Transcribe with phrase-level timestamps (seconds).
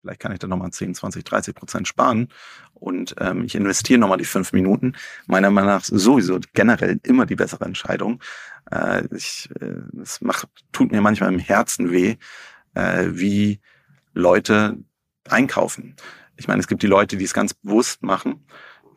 [0.00, 2.28] vielleicht kann ich da nochmal 10, 20, 30 Prozent sparen
[2.74, 4.94] und ähm, ich investiere nochmal die fünf Minuten.
[5.26, 8.22] Meiner Meinung nach sowieso generell immer die bessere Entscheidung.
[8.70, 12.16] Äh, ich, äh, es macht, tut mir manchmal im Herzen weh,
[12.74, 13.60] äh, wie
[14.14, 14.78] Leute
[15.28, 15.96] einkaufen.
[16.36, 18.46] Ich meine, es gibt die Leute, die es ganz bewusst machen,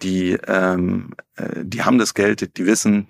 [0.01, 3.09] die, ähm, äh, die haben das Geld, die wissen,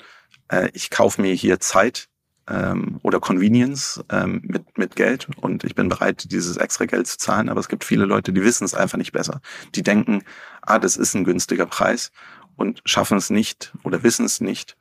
[0.49, 2.09] äh, ich kaufe mir hier Zeit
[2.49, 7.17] ähm, oder Convenience ähm, mit, mit Geld und ich bin bereit, dieses extra Geld zu
[7.17, 7.49] zahlen.
[7.49, 9.41] Aber es gibt viele Leute, die wissen es einfach nicht besser.
[9.75, 10.23] Die denken,
[10.61, 12.11] ah, das ist ein günstiger Preis
[12.55, 14.77] und schaffen es nicht oder wissen es nicht,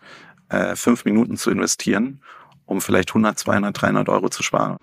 [0.49, 2.21] äh, fünf Minuten zu investieren,
[2.67, 4.77] um vielleicht 100, 200, 300 Euro zu sparen.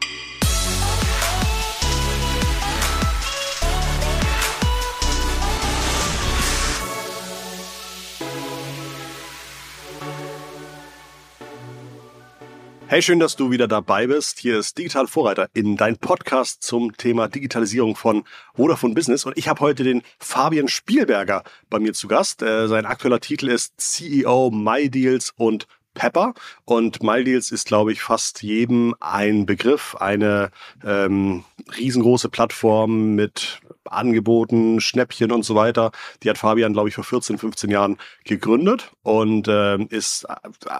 [12.92, 14.40] Hey, schön, dass du wieder dabei bist.
[14.40, 18.24] Hier ist Digital Vorreiter in dein Podcast zum Thema Digitalisierung von
[18.56, 19.28] Vodafone Business.
[19.28, 22.42] Und ich habe heute den Fabian Spielberger bei mir zu Gast.
[22.42, 26.34] Äh, sein aktueller Titel ist CEO MyDeals und Pepper.
[26.66, 29.96] Und MyDeals ist, glaube ich, fast jedem ein Begriff.
[29.96, 30.50] Eine
[30.84, 31.44] ähm,
[31.78, 35.92] riesengroße Plattform mit Angeboten, Schnäppchen und so weiter.
[36.24, 40.26] Die hat Fabian, glaube ich, vor 14, 15 Jahren gegründet und äh, ist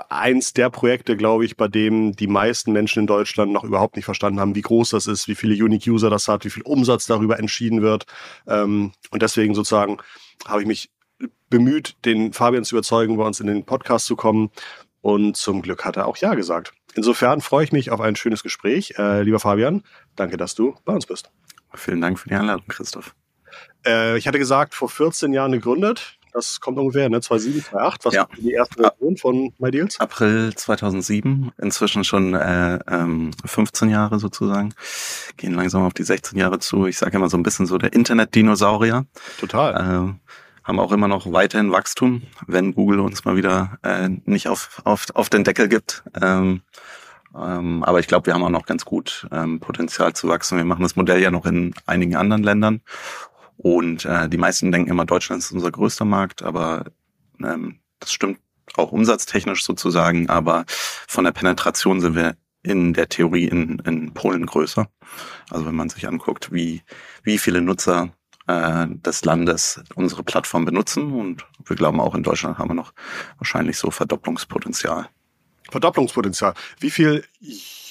[0.10, 4.06] eins der Projekte, glaube ich, bei dem die meisten Menschen in Deutschland noch überhaupt nicht
[4.06, 7.06] verstanden haben, wie groß das ist, wie viele Unique User das hat, wie viel Umsatz
[7.06, 8.06] darüber entschieden wird.
[8.48, 9.98] Ähm, und deswegen sozusagen
[10.48, 10.90] habe ich mich
[11.50, 14.52] bemüht, den Fabian zu überzeugen, bei uns in den Podcast zu kommen.
[15.02, 16.74] Und zum Glück hat er auch Ja gesagt.
[16.96, 18.96] Insofern freue ich mich auf ein schönes Gespräch.
[18.98, 19.84] Äh, lieber Fabian,
[20.16, 21.32] danke, dass du bei uns bist.
[21.76, 23.16] Vielen Dank für die Einladung, Christoph.
[23.86, 26.20] Äh, ich hatte gesagt, vor 14 Jahren gegründet.
[26.34, 27.22] Das kommt ungefähr, ne?
[27.22, 28.06] 2007, 2008.
[28.06, 28.22] Was ja.
[28.22, 30.00] war die erste Version von MyDeals?
[30.00, 31.52] April 2007.
[31.60, 34.74] Inzwischen schon äh, ähm, 15 Jahre sozusagen.
[35.38, 36.86] Gehen langsam auf die 16 Jahre zu.
[36.86, 39.06] Ich sage immer so ein bisschen so der Internet-Dinosaurier.
[39.40, 39.74] Total.
[39.74, 40.30] Äh,
[40.64, 45.08] haben auch immer noch weiterhin Wachstum, wenn Google uns mal wieder äh, nicht auf, auf,
[45.16, 46.04] auf den Deckel gibt.
[46.22, 46.62] Ähm,
[47.36, 50.58] ähm, aber ich glaube, wir haben auch noch ganz gut ähm, Potenzial zu wachsen.
[50.58, 52.82] Wir machen das Modell ja noch in einigen anderen Ländern.
[53.58, 56.86] Und äh, die meisten denken immer, Deutschland ist unser größter Markt, aber
[57.44, 58.40] ähm, das stimmt
[58.76, 64.46] auch umsatztechnisch sozusagen, aber von der Penetration sind wir in der Theorie in, in Polen
[64.46, 64.88] größer.
[65.50, 66.84] Also wenn man sich anguckt, wie,
[67.24, 68.12] wie viele Nutzer
[68.48, 72.94] äh, des Landes unsere Plattform benutzen und wir glauben auch in Deutschland haben wir noch
[73.38, 75.10] wahrscheinlich so Verdopplungspotenzial.
[75.72, 76.54] Verdopplungspotenzial.
[76.80, 77.24] Wie viel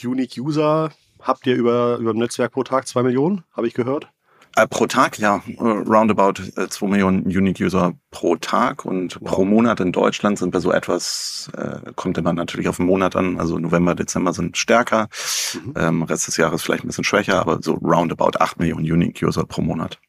[0.04, 0.90] Unique User
[1.20, 2.86] habt ihr über, über dem Netzwerk pro Tag?
[2.86, 4.08] Zwei Millionen, habe ich gehört?
[4.56, 5.42] Äh, pro Tag, ja.
[5.60, 9.30] Roundabout äh, zwei Millionen Unique User pro Tag und wow.
[9.30, 13.14] pro Monat in Deutschland sind wir so etwas, äh, kommt immer natürlich auf den Monat
[13.14, 13.38] an.
[13.38, 15.08] Also November, Dezember sind stärker.
[15.54, 15.74] Mhm.
[15.76, 19.44] Ähm, Rest des Jahres vielleicht ein bisschen schwächer, aber so roundabout acht Millionen Unique User
[19.44, 20.00] pro Monat.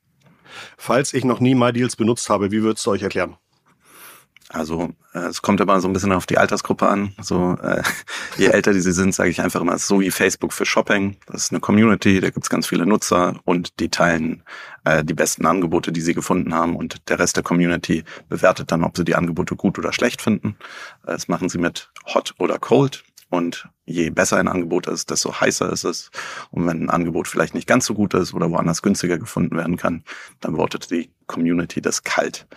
[0.77, 3.37] Falls ich noch nie MyDeals benutzt habe, wie würdest du euch erklären?
[4.51, 7.13] Also äh, es kommt immer so ein bisschen auf die Altersgruppe an.
[7.21, 7.83] So äh,
[8.37, 11.17] je älter die sie sind, sage ich einfach immer, so wie Facebook für Shopping.
[11.27, 14.43] Das ist eine Community, da gibt's ganz viele Nutzer und die teilen
[14.85, 18.83] äh, die besten Angebote, die sie gefunden haben und der Rest der Community bewertet dann,
[18.83, 20.57] ob sie die Angebote gut oder schlecht finden.
[21.05, 23.03] Äh, das machen sie mit Hot oder Cold.
[23.31, 26.09] Und je besser ein Angebot ist, desto heißer ist es.
[26.49, 29.77] Und wenn ein Angebot vielleicht nicht ganz so gut ist oder woanders günstiger gefunden werden
[29.77, 30.03] kann,
[30.39, 32.47] dann wortet die Community das kalt.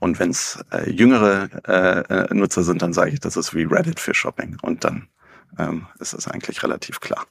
[0.00, 3.64] Und wenn es äh, jüngere äh, äh, Nutzer sind, dann sage ich, das ist wie
[3.64, 4.56] Reddit für Shopping.
[4.62, 5.08] Und dann
[5.58, 7.26] ähm, ist es eigentlich relativ klar.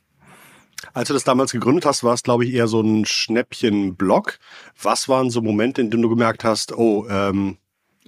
[0.94, 4.40] Als du das damals gegründet hast, war es, glaube ich, eher so ein Schnäppchen-Blog.
[4.81, 7.57] Was waren so Momente, in denen du gemerkt hast, oh, ähm,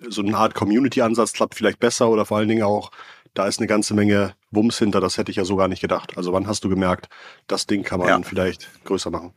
[0.07, 2.91] so eine Art Community-Ansatz klappt vielleicht besser oder vor allen Dingen auch,
[3.33, 6.17] da ist eine ganze Menge Wumms hinter, das hätte ich ja so gar nicht gedacht.
[6.17, 7.09] Also wann hast du gemerkt,
[7.47, 8.21] das Ding kann man ja.
[8.23, 9.33] vielleicht größer machen?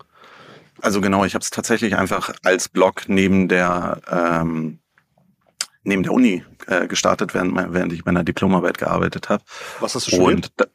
[0.81, 4.81] Also genau, ich habe es tatsächlich einfach als Blog neben der ähm,
[5.85, 9.45] neben der Uni äh, gestartet, während, während ich meiner Diplomarbeit gearbeitet habe.
[9.81, 10.53] Was hast du studiert?
[10.59, 10.69] Und,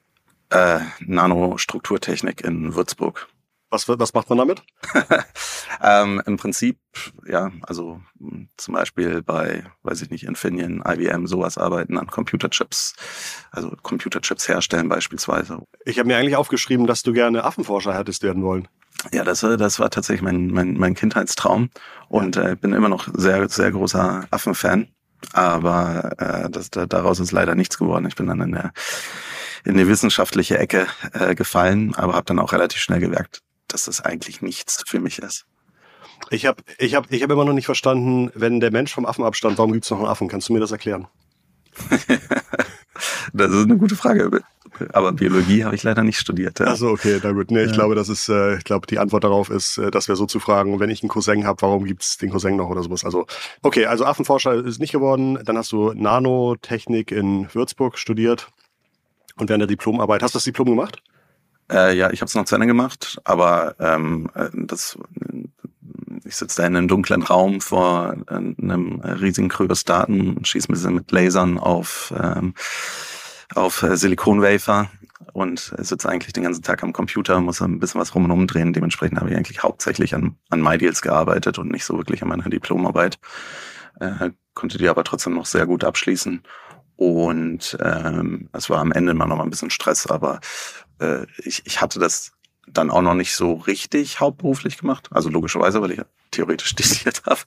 [0.51, 3.27] äh, Nanostrukturtechnik in Würzburg.
[3.71, 4.63] Was, was macht man damit?
[5.83, 6.79] ähm, Im Prinzip,
[7.27, 8.01] ja, also
[8.57, 12.95] zum Beispiel bei, weiß ich nicht, Infineon, IBM, sowas arbeiten an Computerchips,
[13.51, 15.59] also Computerchips herstellen beispielsweise.
[15.85, 18.67] Ich habe mir eigentlich aufgeschrieben, dass du gerne Affenforscher hättest werden wollen.
[19.13, 21.69] Ja, das, das war tatsächlich mein, mein, mein Kindheitstraum
[22.09, 24.87] und äh, bin immer noch sehr, sehr großer Affenfan.
[25.33, 28.05] Aber äh, das, da, daraus ist leider nichts geworden.
[28.07, 28.71] Ich bin dann in der
[29.65, 34.01] in die wissenschaftliche Ecke äh, gefallen, aber habe dann auch relativ schnell gemerkt, dass das
[34.01, 35.45] eigentlich nichts für mich ist.
[36.29, 39.23] Ich habe ich hab, ich hab immer noch nicht verstanden, wenn der Mensch vom Affen
[39.23, 40.27] abstand, warum gibt es noch einen Affen?
[40.27, 41.07] Kannst du mir das erklären?
[43.33, 44.41] Das ist eine gute Frage.
[44.93, 46.59] Aber Biologie habe ich leider nicht studiert.
[46.59, 46.67] Ja.
[46.67, 47.51] Also okay, na gut.
[47.51, 47.75] Nee, ich ja.
[47.75, 50.39] glaube, das ist, äh, ich glaube, die Antwort darauf ist, äh, das wäre so zu
[50.39, 53.03] fragen, wenn ich einen Cousin habe, warum gibt's den Cousin noch oder sowas.
[53.03, 53.25] Also,
[53.61, 55.39] okay, also Affenforscher ist nicht geworden.
[55.43, 58.49] Dann hast du Nanotechnik in Würzburg studiert
[59.37, 60.21] und während der Diplomarbeit.
[60.21, 61.01] Hast du das Diplom gemacht?
[61.71, 64.97] Äh, ja, ich habe es noch zu Ende gemacht, aber ähm, äh, das
[66.25, 70.95] ich sitze da in einem dunklen Raum vor äh, einem riesigen Kryostaten und schieße bisschen
[70.95, 72.53] mit Lasern auf, ähm,
[73.55, 74.89] auf äh, Silikonwafer
[75.33, 78.73] und sitze eigentlich den ganzen Tag am Computer, muss ein bisschen was rum und umdrehen.
[78.73, 82.49] Dementsprechend habe ich eigentlich hauptsächlich an, an MyDeals gearbeitet und nicht so wirklich an meiner
[82.49, 83.19] Diplomarbeit.
[83.99, 86.41] Äh, konnte die aber trotzdem noch sehr gut abschließen.
[86.95, 90.41] Und ähm, es war am Ende immer noch mal ein bisschen Stress, aber
[90.99, 92.33] äh, ich, ich hatte das
[92.73, 95.09] dann auch noch nicht so richtig hauptberuflich gemacht.
[95.11, 97.39] Also logischerweise, weil ich ja theoretisch studiert habe.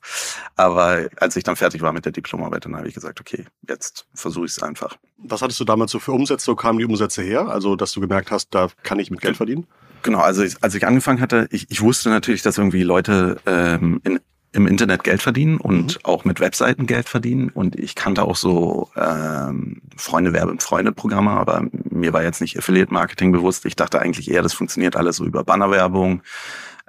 [0.56, 4.06] Aber als ich dann fertig war mit der Diplomarbeit, dann habe ich gesagt, okay, jetzt
[4.14, 4.96] versuche ich es einfach.
[5.18, 6.50] Was hattest du damals so für Umsätze?
[6.50, 7.48] Wo kamen die Umsätze her?
[7.48, 9.66] Also, dass du gemerkt hast, da kann ich mit Geld verdienen?
[10.02, 14.00] Genau, also ich, als ich angefangen hatte, ich, ich wusste natürlich, dass irgendwie Leute ähm,
[14.04, 14.20] in
[14.52, 16.00] im Internet Geld verdienen und mhm.
[16.04, 17.48] auch mit Webseiten Geld verdienen.
[17.48, 22.58] Und ich kannte auch so ähm, Freunde Werbe Freunde Programme, aber mir war jetzt nicht
[22.58, 23.64] Affiliate Marketing bewusst.
[23.64, 26.22] Ich dachte eigentlich eher, das funktioniert alles so über Bannerwerbung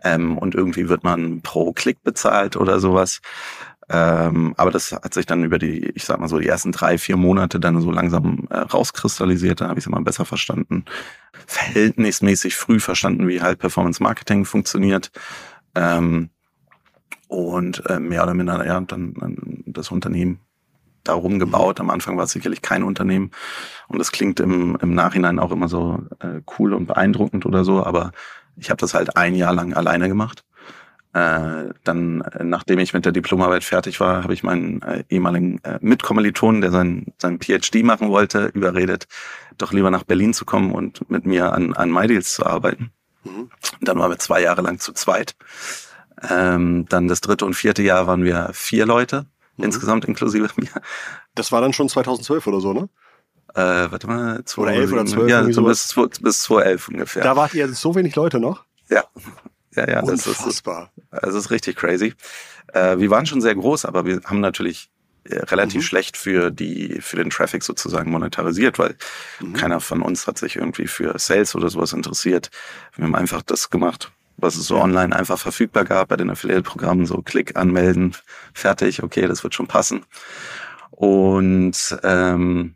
[0.03, 3.21] ähm, und irgendwie wird man pro Klick bezahlt oder sowas.
[3.89, 6.97] Ähm, aber das hat sich dann über die, ich sag mal so, die ersten drei,
[6.97, 9.61] vier Monate dann so langsam äh, rauskristallisiert.
[9.61, 10.85] Da habe ich es immer besser verstanden.
[11.47, 15.11] Verhältnismäßig früh verstanden, wie halt Performance Marketing funktioniert.
[15.75, 16.29] Ähm,
[17.27, 20.39] und äh, mehr oder minder ja, dann, dann das Unternehmen
[21.03, 21.79] darum gebaut.
[21.79, 23.31] Am Anfang war es sicherlich kein Unternehmen
[23.87, 27.83] und das klingt im, im Nachhinein auch immer so äh, cool und beeindruckend oder so,
[27.83, 28.11] aber
[28.55, 30.43] ich habe das halt ein Jahr lang alleine gemacht.
[31.13, 35.63] Äh, dann, äh, nachdem ich mit der Diplomarbeit fertig war, habe ich meinen äh, ehemaligen
[35.63, 39.07] äh, Mitkommilitonen, der sein, sein PhD machen wollte, überredet,
[39.59, 42.91] doch lieber nach Berlin zu kommen und mit mir an, an MyDeals zu arbeiten.
[43.23, 43.51] Mhm.
[43.81, 45.35] Dann waren wir zwei Jahre lang zu zweit.
[46.29, 49.25] Ähm, dann das dritte und vierte Jahr waren wir vier Leute,
[49.57, 49.65] mhm.
[49.65, 50.69] insgesamt inklusive mir.
[51.35, 52.89] Das war dann schon 2012 oder so, ne?
[53.55, 55.29] Äh, warte mal, 2, oder 11 oder 12?
[55.29, 57.23] Ja, so bis, bis 2011 ungefähr.
[57.23, 58.63] Da wart ihr so wenig Leute noch?
[58.89, 59.03] Ja.
[59.75, 62.13] Ja, ja, das ist, das ist richtig crazy.
[62.73, 64.91] Äh, wir waren schon sehr groß, aber wir haben natürlich
[65.23, 65.85] äh, relativ mhm.
[65.85, 68.95] schlecht für die für den Traffic sozusagen monetarisiert, weil
[69.39, 69.53] mhm.
[69.53, 72.51] keiner von uns hat sich irgendwie für Sales oder sowas interessiert.
[72.95, 77.05] Wir haben einfach das gemacht, was es so online einfach verfügbar gab bei den Affiliate-Programmen,
[77.05, 78.15] so Klick anmelden,
[78.53, 80.05] fertig, okay, das wird schon passen.
[80.91, 82.75] Und ähm,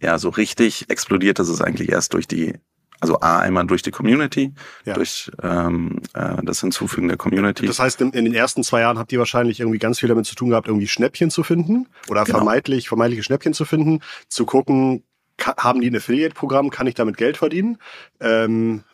[0.00, 2.54] ja, so richtig explodiert das ist eigentlich erst durch die,
[3.00, 4.52] also A, einmal durch die Community,
[4.84, 4.94] ja.
[4.94, 7.66] durch ähm, äh, das Hinzufügen der Community.
[7.66, 10.26] Das heißt, in, in, den ersten zwei Jahren habt ihr wahrscheinlich irgendwie ganz viel damit
[10.26, 12.38] zu tun gehabt, irgendwie Schnäppchen zu finden oder genau.
[12.38, 15.02] vermeintlich, vermeintliche Schnäppchen zu finden, zu gucken,
[15.38, 17.78] haben die ein Affiliate-Programm, kann ich damit Geld verdienen?
[18.20, 18.84] Ähm,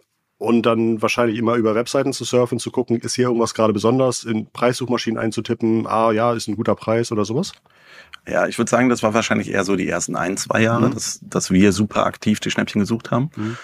[0.43, 4.25] und dann wahrscheinlich immer über Webseiten zu surfen, zu gucken, ist hier irgendwas gerade besonders,
[4.25, 7.53] in Preissuchmaschinen einzutippen, ah ja, ist ein guter Preis oder sowas?
[8.29, 10.95] Ja, ich würde sagen, das war wahrscheinlich eher so die ersten ein, zwei Jahre, mhm.
[10.95, 13.31] dass, dass wir super aktiv die Schnäppchen gesucht haben.
[13.37, 13.57] Mhm.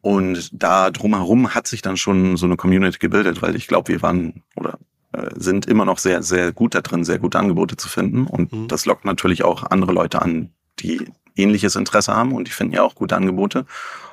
[0.00, 4.02] Und da drumherum hat sich dann schon so eine Community gebildet, weil ich glaube, wir
[4.02, 4.78] waren oder
[5.12, 8.26] äh, sind immer noch sehr, sehr gut da drin, sehr gute Angebote zu finden.
[8.26, 8.66] Und mhm.
[8.68, 10.50] das lockt natürlich auch andere Leute an,
[10.80, 11.06] die
[11.36, 13.66] ähnliches Interesse haben und die finden ja auch gute Angebote.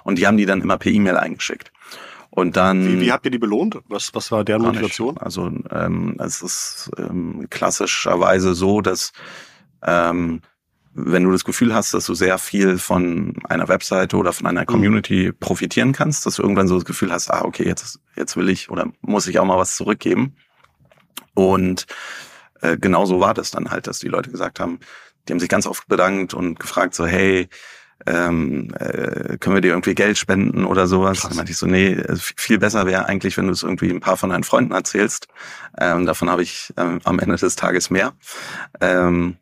[0.03, 1.71] Und die haben die dann immer per E-Mail eingeschickt.
[2.29, 2.87] Und dann.
[2.87, 3.77] Wie, wie habt ihr die belohnt?
[3.87, 5.17] Was, was war deren Motivation?
[5.19, 9.13] Also ähm, es ist ähm, klassischerweise so, dass
[9.83, 10.41] ähm,
[10.95, 14.61] wenn du das Gefühl hast, dass du sehr viel von einer Webseite oder von einer
[14.61, 14.65] mhm.
[14.65, 15.37] Community mhm.
[15.39, 18.69] profitieren kannst, dass du irgendwann so das Gefühl hast, ah, okay, jetzt, jetzt will ich
[18.69, 20.35] oder muss ich auch mal was zurückgeben.
[21.33, 21.85] Und
[22.61, 24.79] äh, genau so war das dann halt, dass die Leute gesagt haben,
[25.27, 27.47] die haben sich ganz oft bedankt und gefragt so, hey,
[28.05, 31.19] ähm, äh, können wir dir irgendwie Geld spenden oder sowas?
[31.21, 31.29] Krass.
[31.29, 34.01] Dann meinte ich so, nee, äh, viel besser wäre eigentlich, wenn du es irgendwie ein
[34.01, 35.27] paar von deinen Freunden erzählst.
[35.79, 38.13] Ähm, davon habe ich ähm, am Ende des Tages mehr.
[38.81, 39.37] Ähm,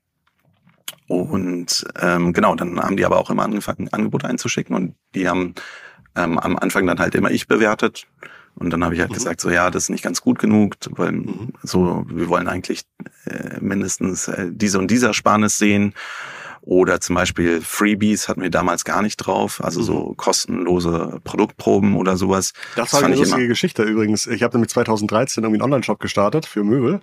[1.08, 5.56] und ähm, genau, dann haben die aber auch immer angefangen, Angebote einzuschicken und die haben
[6.16, 8.08] ähm, am Anfang dann halt immer ich bewertet.
[8.55, 9.15] Und dann habe ich halt mhm.
[9.15, 11.53] gesagt, so ja, das ist nicht ganz gut genug, weil mhm.
[11.63, 12.84] so, wir wollen eigentlich
[13.25, 15.93] äh, mindestens äh, diese und dieser Sparnis sehen.
[16.63, 20.17] Oder zum Beispiel Freebies hatten wir damals gar nicht drauf, also so mhm.
[20.17, 22.53] kostenlose Produktproben oder sowas.
[22.75, 24.27] Das, das war eine lustige Geschichte übrigens.
[24.27, 27.01] Ich habe nämlich 2013 irgendwie einen Online-Shop gestartet für Möbel.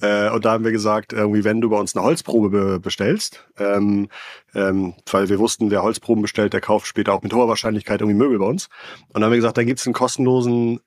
[0.00, 3.44] Äh, und da haben wir gesagt, irgendwie, wenn du bei uns eine Holzprobe be bestellst,
[3.58, 4.08] ähm,
[4.54, 8.18] ähm, weil wir wussten, wer Holzproben bestellt, der kauft später auch mit hoher Wahrscheinlichkeit irgendwie
[8.18, 8.68] Möbel bei uns.
[9.08, 10.80] Und dann haben wir gesagt, dann gibt's einen kostenlosen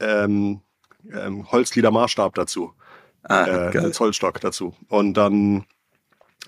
[0.00, 0.60] ähm,
[1.12, 2.72] ähm, Holzliedermaßstab dazu.
[3.28, 4.74] Ah, äh, als Holzstock dazu.
[4.88, 5.64] Und dann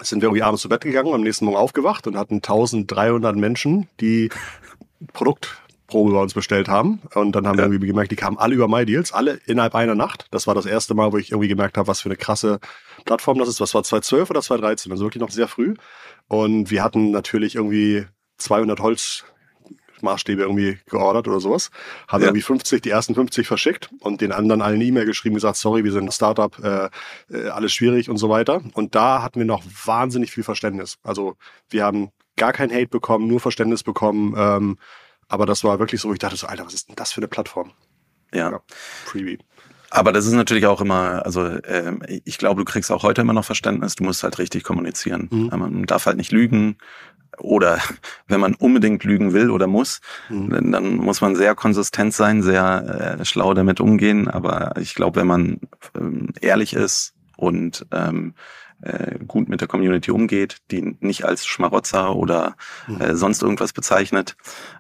[0.01, 3.89] sind wir irgendwie abends zu Bett gegangen, am nächsten Morgen aufgewacht und hatten 1300 Menschen,
[4.01, 4.31] die
[5.13, 7.03] Produktprobe bei uns bestellt haben.
[7.15, 7.65] Und dann haben ja.
[7.65, 10.27] wir irgendwie gemerkt, die kamen alle über MyDeals, alle innerhalb einer Nacht.
[10.31, 12.61] Das war das erste Mal, wo ich irgendwie gemerkt habe, was für eine krasse
[13.05, 13.61] Plattform das ist.
[13.61, 14.93] Was war 2012 oder 2013?
[14.93, 15.75] Also wirklich noch sehr früh.
[16.29, 19.25] Und wir hatten natürlich irgendwie 200 Holz
[20.03, 21.71] Maßstäbe irgendwie geordert oder sowas.
[22.07, 22.29] Haben ja.
[22.29, 25.93] irgendwie 50, die ersten 50 verschickt und den anderen allen E-Mail geschrieben, gesagt, sorry, wir
[25.93, 26.89] sind ein Startup, äh,
[27.31, 28.63] äh, alles schwierig und so weiter.
[28.75, 30.99] Und da hatten wir noch wahnsinnig viel Verständnis.
[31.03, 31.37] Also
[31.71, 34.35] wir haben gar kein Hate bekommen, nur Verständnis bekommen.
[34.37, 34.79] Ähm,
[35.29, 37.29] aber das war wirklich so, ich dachte so, Alter, was ist denn das für eine
[37.29, 37.73] Plattform?
[38.33, 38.51] Ja.
[38.51, 39.39] ja Freebie.
[39.91, 43.33] Aber das ist natürlich auch immer, also äh, ich glaube, du kriegst auch heute immer
[43.33, 45.29] noch Verständnis, du musst halt richtig kommunizieren.
[45.31, 45.51] Mhm.
[45.51, 46.77] Man darf halt nicht lügen,
[47.41, 47.79] oder
[48.29, 50.73] wenn man unbedingt lügen will oder muss, mhm.
[50.73, 54.29] dann muss man sehr konsistent sein, sehr äh, schlau damit umgehen.
[54.29, 55.61] Aber ich glaube, wenn man
[55.99, 58.35] ähm, ehrlich ist und ähm,
[58.83, 62.57] äh, gut mit der Community umgeht, die nicht als Schmarotzer oder
[62.87, 63.01] mhm.
[63.01, 64.37] äh, sonst irgendwas bezeichnet,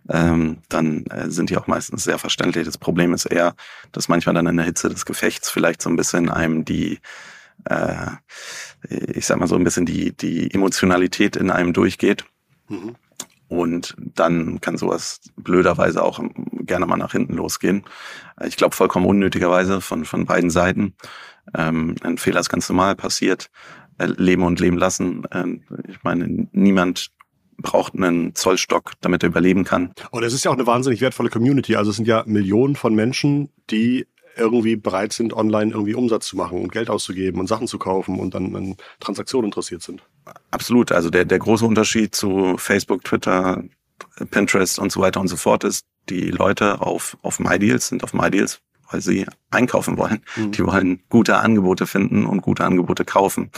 [0.08, 2.64] ähm, dann äh, sind die auch meistens sehr verständlich.
[2.64, 3.54] Das Problem ist eher,
[3.92, 7.00] dass manchmal dann in der Hitze des Gefechts vielleicht so ein bisschen einem die
[7.64, 8.12] äh,
[8.88, 12.24] ich sag mal so ein bisschen die, die Emotionalität in einem durchgeht
[12.68, 12.96] Mhm.
[13.48, 16.20] Und dann kann sowas blöderweise auch
[16.52, 17.84] gerne mal nach hinten losgehen.
[18.44, 20.94] Ich glaube vollkommen unnötigerweise von, von beiden Seiten.
[21.56, 23.50] Ähm, ein Fehler ist ganz normal passiert.
[23.98, 25.24] Äh, leben und leben lassen.
[25.30, 25.44] Äh,
[25.88, 27.10] ich meine, niemand
[27.58, 29.92] braucht einen Zollstock, damit er überleben kann.
[30.12, 31.74] Und es ist ja auch eine wahnsinnig wertvolle Community.
[31.74, 36.36] Also es sind ja Millionen von Menschen, die irgendwie bereit sind, online irgendwie Umsatz zu
[36.36, 40.00] machen und Geld auszugeben und Sachen zu kaufen und dann an Transaktionen interessiert sind.
[40.52, 40.92] Absolut.
[40.92, 43.64] Also der, der große Unterschied zu Facebook, Twitter,
[44.30, 48.14] Pinterest und so weiter und so fort ist, die Leute auf, auf MyDeals sind auf
[48.14, 50.20] MyDeals, weil sie einkaufen wollen.
[50.36, 50.52] Mhm.
[50.52, 53.50] Die wollen gute Angebote finden und gute Angebote kaufen.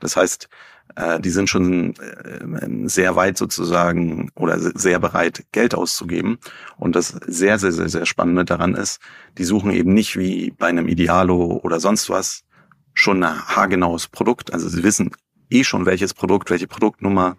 [0.00, 0.48] Das heißt,
[0.96, 6.38] äh, die sind schon äh, sehr weit sozusagen oder sehr bereit, Geld auszugeben.
[6.76, 9.00] Und das sehr, sehr, sehr, sehr Spannende daran ist,
[9.38, 12.44] die suchen eben nicht wie bei einem Idealo oder sonst was
[12.92, 14.52] schon ein haargenaues Produkt.
[14.52, 15.10] Also sie wissen
[15.50, 17.36] eh schon, welches Produkt, welche Produktnummer,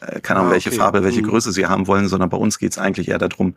[0.00, 0.64] äh, keine Ahnung, ah, okay.
[0.66, 1.26] welche Farbe, welche mhm.
[1.28, 3.54] Größe sie haben wollen, sondern bei uns geht's eigentlich eher darum,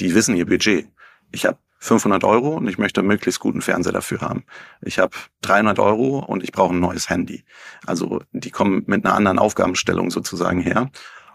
[0.00, 0.88] die wissen ihr Budget.
[1.30, 4.44] Ich habe 500 Euro und ich möchte möglichst guten Fernseher dafür haben.
[4.80, 7.44] Ich habe 300 Euro und ich brauche ein neues Handy.
[7.84, 10.90] Also die kommen mit einer anderen Aufgabenstellung sozusagen her.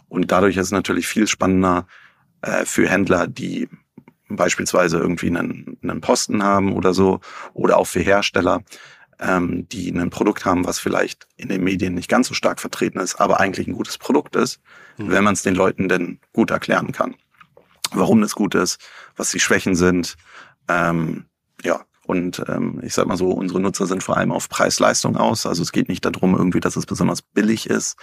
[0.07, 1.85] Und dadurch ist es natürlich viel spannender
[2.41, 3.69] äh, für Händler, die
[4.27, 7.19] beispielsweise irgendwie einen, einen Posten haben oder so,
[7.53, 8.63] oder auch für Hersteller,
[9.19, 12.99] ähm, die ein Produkt haben, was vielleicht in den Medien nicht ganz so stark vertreten
[12.99, 14.61] ist, aber eigentlich ein gutes Produkt ist,
[14.97, 15.11] mhm.
[15.11, 17.15] wenn man es den Leuten denn gut erklären kann
[17.93, 18.79] warum das gut ist,
[19.15, 20.15] was die Schwächen sind.
[20.67, 21.25] Ähm,
[21.63, 25.45] ja, und ähm, ich sag mal so, unsere Nutzer sind vor allem auf Preis-Leistung aus.
[25.45, 27.97] Also es geht nicht darum, irgendwie, dass es besonders billig ist.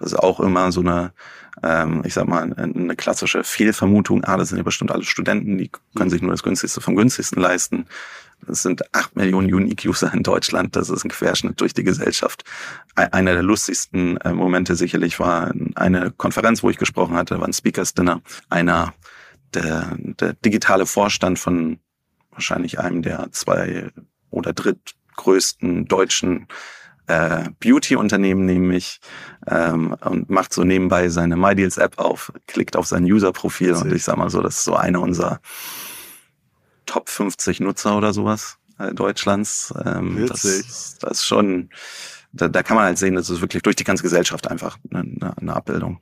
[0.00, 1.12] Das ist auch immer so eine,
[1.62, 4.24] ähm, ich sag mal, eine klassische Fehlvermutung.
[4.24, 7.40] Ah, das sind ja bestimmt alle Studenten, die können sich nur das günstigste vom günstigsten
[7.40, 7.86] leisten.
[8.48, 10.74] Es sind acht Millionen Unique-User in Deutschland.
[10.74, 12.42] Das ist ein Querschnitt durch die Gesellschaft.
[12.96, 17.52] Einer der lustigsten äh, Momente sicherlich war eine Konferenz, wo ich gesprochen hatte, war ein
[17.52, 18.22] Speakers Dinner.
[18.50, 18.92] Einer
[19.54, 21.78] der, der digitale Vorstand von
[22.30, 23.90] wahrscheinlich einem der zwei
[24.30, 26.48] oder drittgrößten deutschen
[27.06, 29.00] äh, Beauty-Unternehmen nämlich
[29.46, 34.16] ähm, und macht so nebenbei seine MyDeals-App auf, klickt auf sein User-Profil und ich sag
[34.16, 35.40] mal so, das ist so einer unserer
[36.86, 39.74] Top 50 Nutzer oder sowas äh, Deutschlands.
[39.84, 40.42] Ähm, das,
[41.00, 41.70] das ist schon,
[42.32, 45.36] da, da kann man halt sehen, das ist wirklich durch die ganze Gesellschaft einfach eine,
[45.36, 46.00] eine Abbildung.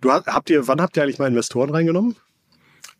[0.00, 2.16] Du habt ihr, wann habt ihr eigentlich mal Investoren reingenommen?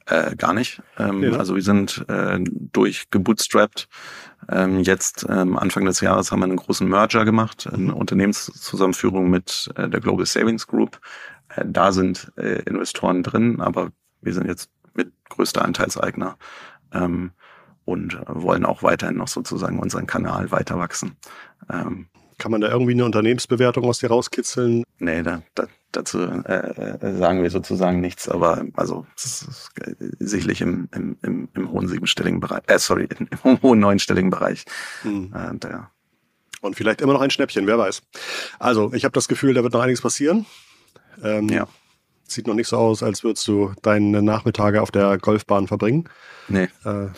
[0.09, 0.81] Äh, gar nicht.
[0.99, 1.33] Ähm, ja.
[1.39, 3.89] Also wir sind äh, durch gebootstrapped.
[4.49, 7.95] Ähm, jetzt ähm, Anfang des Jahres haben wir einen großen Merger gemacht, eine mhm.
[7.95, 10.99] Unternehmenszusammenführung mit äh, der Global Savings Group.
[11.55, 13.91] Äh, da sind äh, Investoren drin, aber
[14.23, 16.39] wir sind jetzt mit größter Anteilseigner
[16.95, 17.33] ähm,
[17.85, 21.17] und wollen auch weiterhin noch sozusagen unseren Kanal weiter wachsen.
[21.71, 24.85] Ähm, Kann man da irgendwie eine Unternehmensbewertung aus dir rauskitzeln?
[24.99, 31.17] Nee, da, da, dazu äh, äh, sagen wir sozusagen nichts, aber also sicherlich im, im,
[31.23, 33.09] im, im hohen siebenstelligen Bereich, äh, sorry,
[33.45, 34.65] im hohen neunstelligen Bereich.
[35.03, 35.35] Hm.
[35.35, 35.91] Äh, der,
[36.61, 38.03] und vielleicht immer noch ein Schnäppchen, wer weiß.
[38.59, 40.47] Also, ich habe das Gefühl, da wird noch einiges passieren.
[41.23, 41.69] Ähm, ja.
[42.25, 46.09] Sieht noch nicht so aus, als würdest du deine Nachmittage auf der Golfbahn verbringen.
[46.49, 46.69] Nee.
[46.85, 47.09] Äh,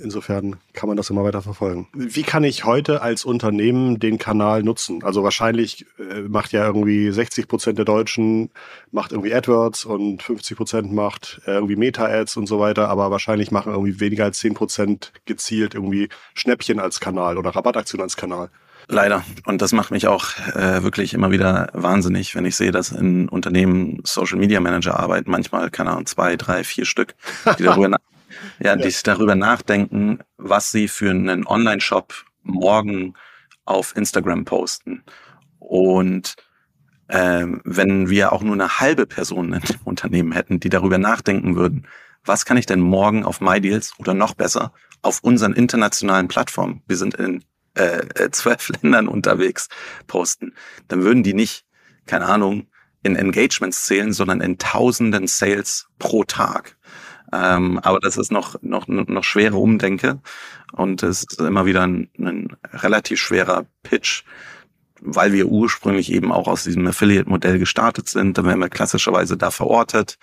[0.00, 1.88] insofern kann man das immer weiter verfolgen.
[1.94, 5.02] Wie kann ich heute als Unternehmen den Kanal nutzen?
[5.04, 8.50] Also wahrscheinlich äh, macht ja irgendwie 60 Prozent der Deutschen
[8.90, 13.50] macht irgendwie AdWords und 50 Prozent macht äh, irgendwie Meta-Ads und so weiter, aber wahrscheinlich
[13.50, 18.50] machen irgendwie weniger als 10 Prozent gezielt irgendwie Schnäppchen als Kanal oder Rabattaktion als Kanal.
[18.90, 19.24] Leider.
[19.44, 23.28] Und das macht mich auch äh, wirklich immer wieder wahnsinnig, wenn ich sehe, dass in
[23.28, 27.14] Unternehmen Social Media Manager arbeiten, manchmal, keine Ahnung, zwei, drei, vier Stück,
[27.58, 27.98] die darüber,
[28.58, 33.14] ja, die darüber nachdenken, was sie für einen Online-Shop morgen
[33.64, 35.04] auf Instagram posten.
[35.58, 36.36] Und
[37.08, 41.56] ähm, wenn wir auch nur eine halbe Person in dem Unternehmen hätten, die darüber nachdenken
[41.56, 41.86] würden,
[42.24, 46.96] was kann ich denn morgen auf MyDeals oder noch besser auf unseren internationalen Plattformen, wir
[46.96, 47.42] sind in
[47.74, 49.68] äh, äh, zwölf Ländern unterwegs
[50.06, 50.54] posten,
[50.88, 51.64] dann würden die nicht,
[52.06, 52.66] keine Ahnung,
[53.02, 56.76] in Engagements zählen, sondern in tausenden Sales pro Tag.
[57.32, 60.20] Ähm, aber das ist noch, noch, noch schwere Umdenke
[60.72, 64.24] und es ist immer wieder ein, ein relativ schwerer Pitch,
[65.00, 68.36] weil wir ursprünglich eben auch aus diesem Affiliate-Modell gestartet sind.
[68.36, 70.18] Da werden wir klassischerweise da verortet.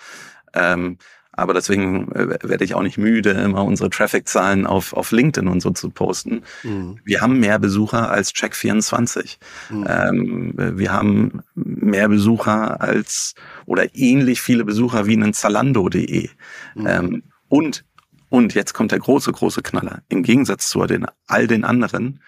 [0.53, 0.97] Ähm,
[1.37, 5.61] aber deswegen äh, werde ich auch nicht müde, immer unsere Traffic-Zahlen auf, auf LinkedIn und
[5.61, 6.41] so zu posten.
[6.63, 6.99] Mhm.
[7.05, 9.37] Wir haben mehr Besucher als Check24.
[9.69, 9.85] Mhm.
[9.87, 13.35] Ähm, wir haben mehr Besucher als
[13.67, 16.29] oder ähnlich viele Besucher wie einen Zalando.de.
[16.73, 16.87] Mhm.
[16.87, 17.85] Ähm, und,
[18.29, 20.01] und jetzt kommt der große, große Knaller.
[20.09, 22.19] Im Gegensatz zu den, all den anderen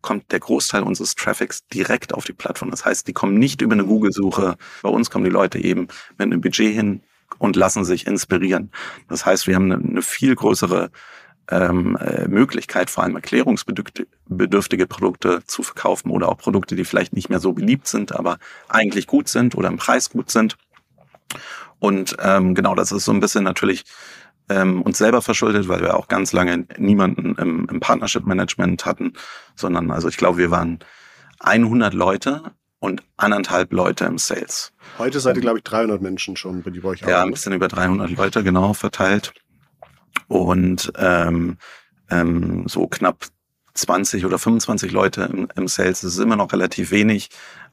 [0.00, 2.70] kommt der Großteil unseres Traffics direkt auf die Plattform.
[2.70, 4.56] Das heißt, die kommen nicht über eine Google-Suche.
[4.82, 7.02] Bei uns kommen die Leute eben mit einem Budget hin,
[7.38, 8.70] und lassen sich inspirieren.
[9.08, 10.90] Das heißt, wir haben eine, viel größere
[11.50, 17.30] ähm, äh, Möglichkeit, vor allem erklärungsbedürftige Produkte zu verkaufen oder auch Produkte, die vielleicht nicht
[17.30, 20.56] mehr so beliebt sind, aber eigentlich gut sind oder im Preis gut sind.
[21.78, 23.84] Und ähm, genau, das ist so ein bisschen natürlich
[24.48, 29.12] ähm, uns selber verschuldet, weil wir auch ganz lange niemanden im, im Partnership Management hatten,
[29.54, 30.80] sondern also ich glaube, wir waren
[31.40, 32.42] 100 Leute
[32.80, 34.72] und anderthalb Leute im Sales.
[34.98, 37.52] Heute seid ihr, glaube ich, 300 Menschen schon, wenn die bei euch Ja, ein bisschen
[37.52, 39.32] über 300 Leute genau verteilt.
[40.28, 41.56] Und ähm,
[42.10, 43.26] ähm, so knapp
[43.74, 46.00] 20 oder 25 Leute im, im Sales.
[46.00, 47.30] Das ist immer noch relativ wenig,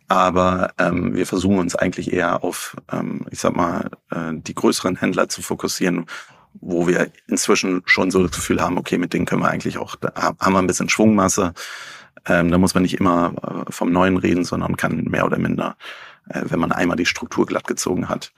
[0.07, 4.97] aber ähm, wir versuchen uns eigentlich eher auf, ähm, ich sag mal, äh, die größeren
[4.97, 6.05] Händler zu fokussieren,
[6.53, 9.95] wo wir inzwischen schon so das Gefühl haben, okay, mit denen können wir eigentlich auch,
[9.95, 11.53] da haben wir ein bisschen Schwungmasse.
[12.27, 13.33] Ähm, da muss man nicht immer
[13.67, 15.75] äh, vom Neuen reden, sondern kann mehr oder minder,
[16.29, 18.31] äh, wenn man einmal die Struktur glatt gezogen hat,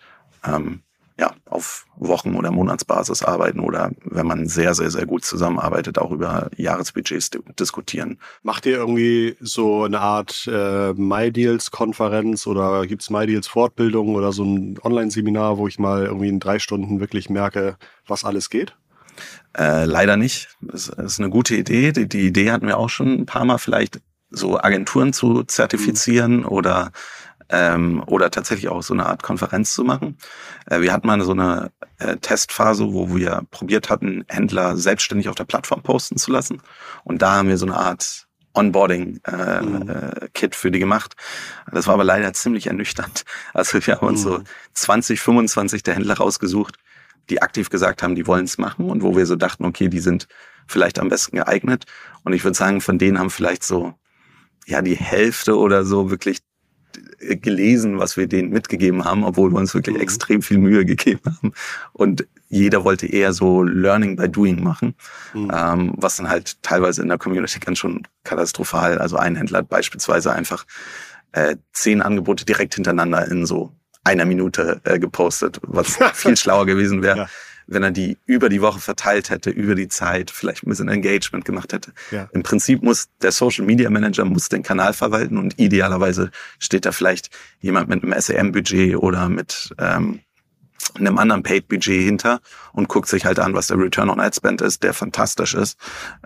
[0.45, 0.81] ähm,
[1.19, 6.11] ja, auf Wochen- oder Monatsbasis arbeiten oder wenn man sehr, sehr, sehr gut zusammenarbeitet, auch
[6.11, 8.19] über Jahresbudgets diskutieren.
[8.43, 15.57] Macht ihr irgendwie so eine Art äh, MyDeals-Konferenz oder gibt's MyDeals-Fortbildung oder so ein Online-Seminar,
[15.57, 18.75] wo ich mal irgendwie in drei Stunden wirklich merke, was alles geht?
[19.57, 20.49] Äh, leider nicht.
[20.61, 21.91] Das ist eine gute Idee.
[21.91, 26.37] Die, die, Idee hatten wir auch schon ein paar Mal, vielleicht so Agenturen zu zertifizieren
[26.37, 26.45] mhm.
[26.47, 26.91] oder
[27.49, 30.17] ähm, oder tatsächlich auch so eine Art Konferenz zu machen.
[30.65, 35.35] Äh, wir hatten mal so eine äh, Testphase, wo wir probiert hatten, Händler selbstständig auf
[35.35, 36.61] der Plattform posten zu lassen.
[37.03, 39.89] Und da haben wir so eine Art Onboarding-Kit äh, mhm.
[39.89, 41.15] äh, für die gemacht.
[41.71, 43.23] Das war aber leider ziemlich ernüchternd.
[43.53, 44.29] Also wir haben uns mhm.
[44.29, 44.43] so
[44.73, 46.75] 20, 25 der Händler rausgesucht,
[47.29, 49.99] die aktiv gesagt haben, die wollen es machen und wo wir so dachten, okay, die
[49.99, 50.27] sind
[50.67, 51.85] vielleicht am besten geeignet.
[52.23, 53.93] Und ich würde sagen, von denen haben vielleicht so,
[54.65, 56.39] ja, die Hälfte oder so wirklich
[57.19, 60.01] gelesen, was wir denen mitgegeben haben, obwohl wir uns wirklich mhm.
[60.01, 61.53] extrem viel Mühe gegeben haben.
[61.93, 64.95] Und jeder wollte eher so Learning by Doing machen,
[65.33, 65.51] mhm.
[65.53, 68.99] ähm, was dann halt teilweise in der Community ganz schon katastrophal.
[68.99, 70.65] Also ein Händler hat beispielsweise einfach
[71.33, 73.71] äh, zehn Angebote direkt hintereinander in so
[74.07, 77.29] einer Minute äh, gepostet, was viel schlauer gewesen wäre, ja.
[77.67, 81.43] wenn er die über die Woche verteilt hätte, über die Zeit, vielleicht ein bisschen Engagement
[81.43, 81.91] gemacht hätte.
[82.11, 82.29] Ja.
[82.31, 86.93] Im Prinzip muss der Social Media Manager muss den Kanal verwalten und idealerweise steht da
[86.93, 90.21] vielleicht jemand mit einem SEM-Budget oder mit ähm,
[90.95, 92.39] einem anderen Paid-Budget hinter
[92.71, 95.77] und guckt sich halt an, was der Return on Ad Spend ist, der fantastisch ist,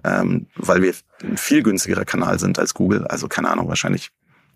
[0.04, 3.08] ähm, weil wir ein viel günstigerer Kanal sind als Google.
[3.08, 4.12] Also keine Ahnung, wahrscheinlich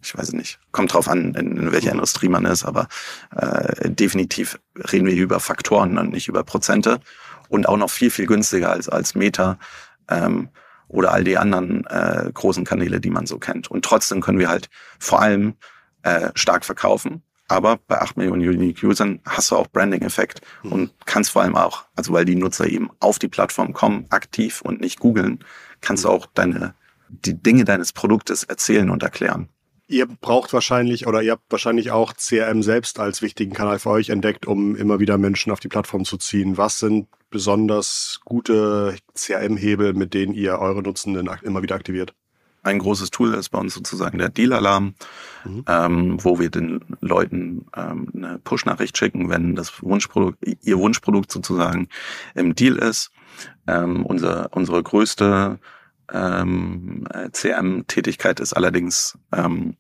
[0.05, 2.87] ich weiß nicht, kommt drauf an, in, in welcher Industrie man ist, aber
[3.35, 4.59] äh, definitiv
[4.91, 6.99] reden wir über Faktoren und nicht über Prozente
[7.49, 9.57] und auch noch viel, viel günstiger als, als Meta
[10.09, 10.49] ähm,
[10.87, 13.69] oder all die anderen äh, großen Kanäle, die man so kennt.
[13.69, 15.55] Und trotzdem können wir halt vor allem
[16.03, 17.23] äh, stark verkaufen.
[17.47, 20.71] Aber bei 8 Millionen Unique Usern hast du auch Branding-Effekt mhm.
[20.71, 24.61] und kannst vor allem auch, also weil die Nutzer eben auf die Plattform kommen, aktiv
[24.61, 25.39] und nicht googeln,
[25.81, 26.73] kannst du auch deine,
[27.07, 29.49] die Dinge deines Produktes erzählen und erklären.
[29.87, 34.09] Ihr braucht wahrscheinlich oder ihr habt wahrscheinlich auch CRM selbst als wichtigen Kanal für euch
[34.09, 36.57] entdeckt, um immer wieder Menschen auf die Plattform zu ziehen.
[36.57, 42.15] Was sind besonders gute CRM-Hebel, mit denen ihr eure Nutzenden immer wieder aktiviert?
[42.63, 44.95] Ein großes Tool ist bei uns sozusagen der Deal-Alarm,
[45.43, 45.65] mhm.
[45.67, 51.89] ähm, wo wir den Leuten ähm, eine Push-Nachricht schicken, wenn das Wunschprodukt, ihr Wunschprodukt sozusagen
[52.33, 53.11] im Deal ist.
[53.67, 55.59] Ähm, unser, unsere größte
[56.13, 59.77] ähm, CM-Tätigkeit ist allerdings ähm,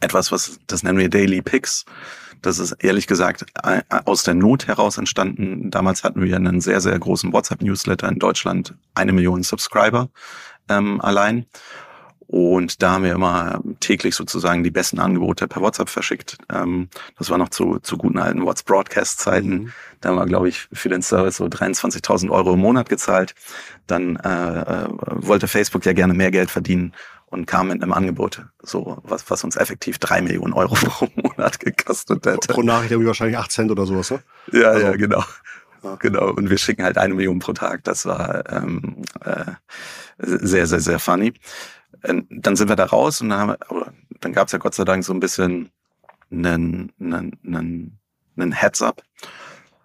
[0.00, 1.84] etwas, was das nennen wir Daily Picks.
[2.42, 3.46] Das ist ehrlich gesagt
[4.04, 5.70] aus der Not heraus entstanden.
[5.70, 10.10] Damals hatten wir einen sehr, sehr großen WhatsApp-Newsletter in Deutschland, eine Million Subscriber
[10.68, 11.46] ähm, allein.
[12.28, 16.36] Und da haben wir immer täglich sozusagen die besten Angebote per WhatsApp verschickt.
[16.52, 19.48] Ähm, das war noch zu, zu guten alten WhatsApp-Broadcast-Zeiten.
[19.48, 19.72] Mhm.
[20.00, 23.34] Da haben wir, glaube ich, für den Service so 23.000 Euro im Monat gezahlt.
[23.86, 26.92] Dann äh, äh, wollte Facebook ja gerne mehr Geld verdienen
[27.26, 31.60] und kam mit einem Angebot, so was, was uns effektiv drei Millionen Euro pro Monat
[31.60, 32.52] gekostet hätte.
[32.52, 34.22] Pro Nachricht irgendwie wahrscheinlich acht Cent oder sowas, ne?
[34.52, 35.24] Ja, also, ja, genau.
[36.00, 37.84] Genau, und wir schicken halt eine Million pro Tag.
[37.84, 39.52] Das war ähm, äh,
[40.18, 41.32] sehr, sehr, sehr funny.
[42.06, 43.56] Ähm, dann sind wir da raus und dann,
[44.20, 45.70] dann gab es ja Gott sei Dank so ein bisschen
[46.30, 47.98] einen, einen, einen,
[48.36, 49.02] einen Heads-up.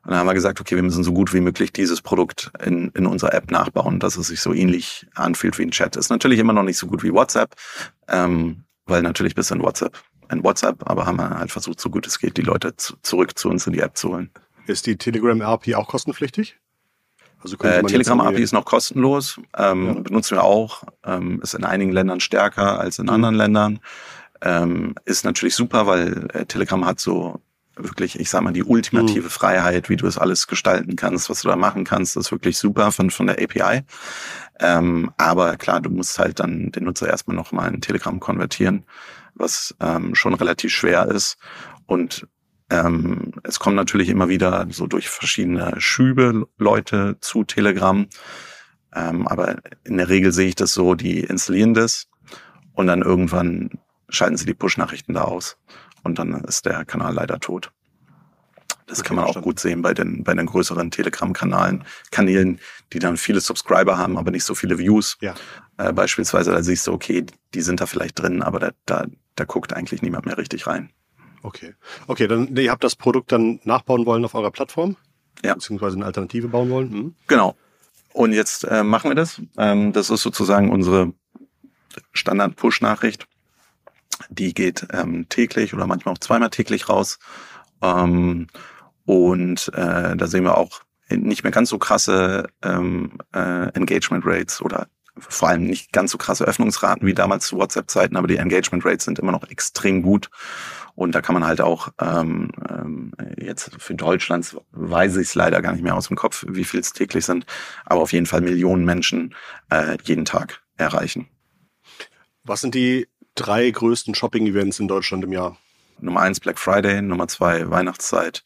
[0.04, 2.90] Und dann haben wir gesagt, okay, wir müssen so gut wie möglich dieses Produkt in,
[2.96, 5.96] in unserer App nachbauen, dass es sich so ähnlich anfühlt wie ein Chat.
[5.96, 7.56] Ist natürlich immer noch nicht so gut wie WhatsApp,
[8.08, 12.08] ähm, weil natürlich bis in WhatsApp, in WhatsApp, aber haben wir halt versucht, so gut
[12.08, 14.32] es geht, die Leute zu, zurück zu uns in die App zu holen.
[14.66, 16.58] Ist die Telegram RP auch kostenpflichtig?
[17.44, 19.94] Also äh, Telegram-API ist noch kostenlos, ähm, ja.
[19.94, 23.80] benutzen wir auch, ähm, ist in einigen Ländern stärker als in anderen Ländern.
[24.42, 27.42] Ähm, ist natürlich super, weil äh, Telegram hat so
[27.76, 29.30] wirklich, ich sag mal, die ultimative mhm.
[29.30, 32.92] Freiheit, wie du es alles gestalten kannst, was du da machen kannst, ist wirklich super
[32.92, 33.84] von, von der API.
[34.60, 38.84] Ähm, aber klar, du musst halt dann den Nutzer erstmal nochmal in Telegram konvertieren,
[39.34, 41.38] was ähm, schon relativ schwer ist.
[41.86, 42.28] Und
[42.72, 48.08] ähm, es kommen natürlich immer wieder so durch verschiedene Schübe Leute zu Telegram.
[48.96, 52.08] Ähm, aber in der Regel sehe ich das so, die installieren das
[52.74, 53.72] und dann irgendwann
[54.10, 55.58] schalten sie die Push-Nachrichten da aus
[56.04, 57.72] und dann ist der Kanal leider tot.
[58.88, 62.60] Das okay, kann man auch gut sehen bei den, bei den größeren Telegram-Kanalen, Kanälen,
[62.92, 65.18] die dann viele Subscriber haben, aber nicht so viele Views.
[65.22, 65.36] Ja.
[65.78, 69.06] Äh, beispielsweise, da siehst du, okay, die sind da vielleicht drin, aber da, da,
[69.36, 70.90] da guckt eigentlich niemand mehr richtig rein.
[71.44, 71.74] Okay.
[72.08, 74.98] Okay, dann ihr habt das Produkt dann nachbauen wollen auf eurer Plattform?
[75.44, 75.54] Ja.
[75.56, 76.90] Beziehungsweise eine Alternative bauen wollen?
[76.92, 77.16] Mhm.
[77.28, 77.56] Genau.
[78.14, 79.42] Und jetzt äh, machen wir das.
[79.58, 81.14] Ähm, das ist sozusagen unsere
[82.14, 83.28] Standard-Push-Nachricht.
[84.30, 87.20] Die geht ähm, täglich oder manchmal auch zweimal täglich raus.
[87.82, 88.48] Ähm,
[89.06, 94.62] und äh, da sehen wir auch nicht mehr ganz so krasse ähm, äh, Engagement Rates
[94.62, 98.86] oder vor allem nicht ganz so krasse Öffnungsraten wie damals zu WhatsApp-Zeiten, aber die Engagement
[98.86, 100.30] Rates sind immer noch extrem gut.
[100.96, 105.62] Und da kann man halt auch ähm, ähm, jetzt für Deutschland weiß ich es leider
[105.62, 107.46] gar nicht mehr aus dem Kopf, wie viel es täglich sind,
[107.86, 109.36] aber auf jeden Fall Millionen Menschen
[109.70, 111.28] äh, jeden Tag erreichen.
[112.44, 115.58] Was sind die drei größten Shopping-Events in Deutschland im Jahr?
[116.00, 118.44] Nummer eins Black Friday, Nummer zwei Weihnachtszeit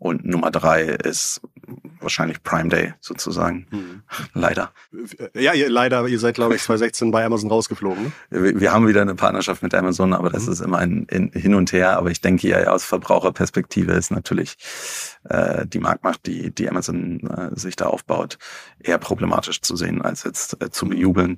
[0.00, 1.42] und Nummer drei ist
[2.00, 3.66] wahrscheinlich Prime Day sozusagen.
[3.70, 4.02] Mhm.
[4.32, 4.72] Leider.
[5.34, 8.04] Ja, ihr, leider, ihr seid, glaube ich, 2016 bei Amazon rausgeflogen.
[8.04, 8.12] Ne?
[8.30, 10.52] Wir, wir, haben wieder eine Partnerschaft mit Amazon, aber das mhm.
[10.52, 11.98] ist immer ein, ein, Hin und Her.
[11.98, 14.56] Aber ich denke ja, aus Verbraucherperspektive ist natürlich
[15.28, 18.38] äh, die Marktmacht, die, die Amazon äh, sich da aufbaut,
[18.78, 21.36] eher problematisch zu sehen, als jetzt äh, zu bejubeln.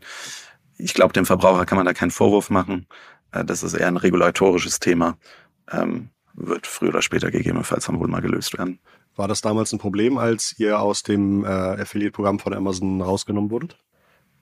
[0.79, 2.87] Ich glaube, dem Verbraucher kann man da keinen Vorwurf machen.
[3.33, 5.19] Äh, das ist eher ein regulatorisches Thema.
[5.69, 8.79] Ähm, wird früher oder später gegebenenfalls dann wohl mal gelöst werden.
[9.17, 13.77] War das damals ein Problem, als ihr aus dem äh, Affiliate-Programm von Amazon rausgenommen wurdet?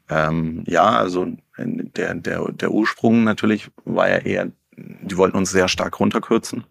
[0.08, 1.26] Ähm, ja, also
[1.56, 6.64] der, der, der Ursprung natürlich war ja eher, die wollten uns sehr stark runterkürzen.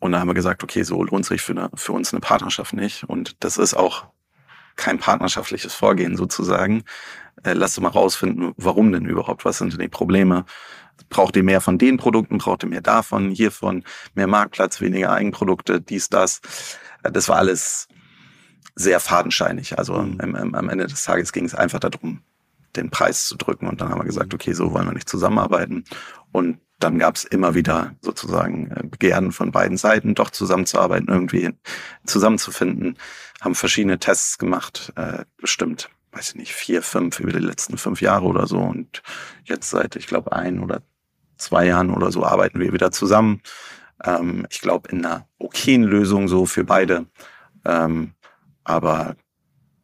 [0.00, 2.72] Und da haben wir gesagt, okay, so lohnt sich für, eine, für uns eine Partnerschaft
[2.72, 3.04] nicht.
[3.04, 4.06] Und das ist auch
[4.76, 6.84] kein partnerschaftliches Vorgehen sozusagen.
[7.42, 10.44] Äh, lasst mal rausfinden, warum denn überhaupt, was sind denn die Probleme?
[11.08, 12.38] Braucht ihr mehr von den Produkten?
[12.38, 13.84] Braucht ihr mehr davon, hiervon?
[14.14, 16.40] Mehr Marktplatz, weniger Eigenprodukte, dies, das.
[17.02, 17.88] Das war alles
[18.74, 19.78] sehr fadenscheinig.
[19.78, 20.20] Also mhm.
[20.20, 22.22] am, am, am Ende des Tages ging es einfach darum,
[22.76, 23.66] den Preis zu drücken.
[23.68, 25.84] Und dann haben wir gesagt, okay, so wollen wir nicht zusammenarbeiten.
[26.30, 31.50] Und dann gab es immer wieder sozusagen äh, Begehren von beiden Seiten, doch zusammenzuarbeiten, irgendwie
[32.04, 32.98] zusammenzufinden,
[33.40, 38.00] haben verschiedene Tests gemacht, äh, bestimmt, weiß ich nicht, vier, fünf über die letzten fünf
[38.00, 38.58] Jahre oder so.
[38.58, 39.02] Und
[39.44, 40.82] jetzt seit, ich glaube, ein oder
[41.36, 43.42] zwei Jahren oder so arbeiten wir wieder zusammen.
[44.04, 47.06] Ähm, ich glaube, in einer okayen Lösung so für beide.
[47.64, 48.12] Ähm,
[48.64, 49.16] aber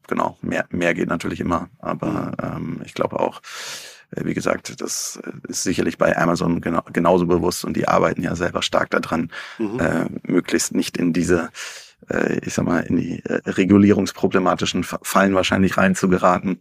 [0.06, 1.68] genau, mehr, mehr geht natürlich immer.
[1.78, 3.40] Aber ähm, ich glaube auch,
[4.10, 8.62] wie gesagt, das ist sicherlich bei Amazon genau, genauso bewusst und die arbeiten ja selber
[8.62, 9.80] stark daran, mhm.
[9.80, 11.50] äh, möglichst nicht in diese
[12.10, 16.60] äh, ich sag mal, in die äh, regulierungsproblematischen Fallen wahrscheinlich rein zu geraten.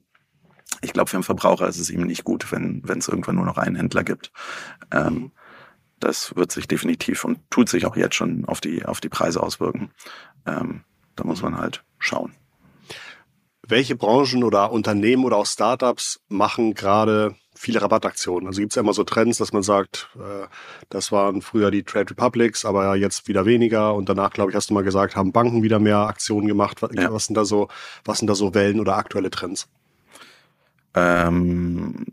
[0.81, 3.45] Ich glaube, für den Verbraucher ist es ihm nicht gut, wenn wenn es irgendwann nur
[3.45, 4.31] noch einen Händler gibt.
[4.91, 5.31] Ähm, mhm.
[5.99, 9.41] das wird sich definitiv und tut sich auch jetzt schon auf die auf die Preise
[9.41, 9.91] auswirken.
[10.45, 10.81] Ähm,
[11.15, 12.33] da muss man halt schauen.
[13.67, 18.47] Welche Branchen oder Unternehmen oder auch Startups machen gerade viele Rabattaktionen.
[18.47, 20.47] Also gibt es ja immer so Trends, dass man sagt, äh,
[20.89, 23.93] das waren früher die Trade Republics, aber jetzt wieder weniger.
[23.95, 26.81] Und danach, glaube ich, hast du mal gesagt, haben Banken wieder mehr Aktionen gemacht.
[26.81, 27.11] Was, ja.
[27.11, 27.67] was sind da so,
[28.05, 29.67] was sind da so Wellen oder aktuelle Trends?
[30.93, 32.05] Ähm,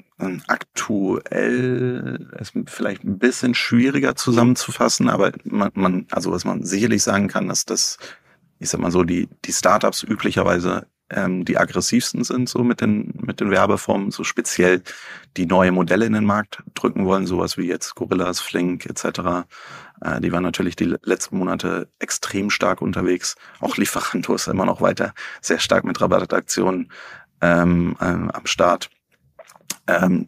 [0.49, 7.29] aktuell ist vielleicht ein bisschen schwieriger zusammenzufassen, aber man, man, also was man sicherlich sagen
[7.29, 7.99] kann, dass das,
[8.59, 13.13] ich sag mal so, die, die Startups üblicherweise ähm, die aggressivsten sind, so mit den,
[13.21, 14.83] mit den Werbeformen, so speziell
[15.37, 19.47] die neue Modelle in den Markt drücken wollen, sowas wie jetzt Gorillas, Flink etc.
[20.01, 23.37] Äh, die waren natürlich die letzten Monate extrem stark unterwegs.
[23.61, 26.91] Auch Lieferanto ist immer noch weiter sehr stark mit Rabattaktionen
[27.41, 28.91] ähm, ähm, am Start.
[29.87, 30.27] Ähm,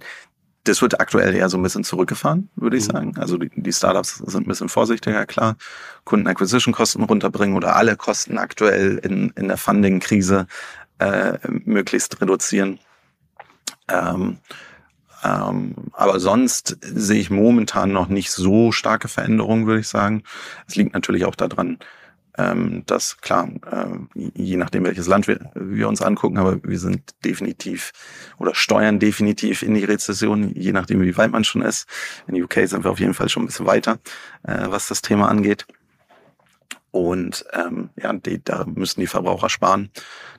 [0.68, 2.92] das wird aktuell eher so ein bisschen zurückgefahren, würde ich mhm.
[2.92, 3.14] sagen.
[3.18, 5.56] Also die, die, Startups sind ein bisschen vorsichtiger, klar.
[6.04, 10.46] Kunden-Acquisition-Kosten runterbringen oder alle Kosten aktuell in, in der Funding-Krise
[10.98, 12.78] äh, möglichst reduzieren.
[13.88, 14.38] Ähm,
[15.24, 20.22] ähm, aber sonst sehe ich momentan noch nicht so starke Veränderungen, würde ich sagen.
[20.66, 21.78] Es liegt natürlich auch daran,
[22.38, 27.14] ähm, dass klar, äh, je nachdem welches Land wir, wir uns angucken, aber wir sind
[27.24, 27.92] definitiv
[28.38, 31.88] oder steuern definitiv in die Rezession, je nachdem wie weit man schon ist.
[32.26, 33.98] In UK sind wir auf jeden Fall schon ein bisschen weiter,
[34.42, 35.66] äh, was das Thema angeht.
[36.90, 39.90] Und ähm, ja, die, da müssen die Verbraucher sparen.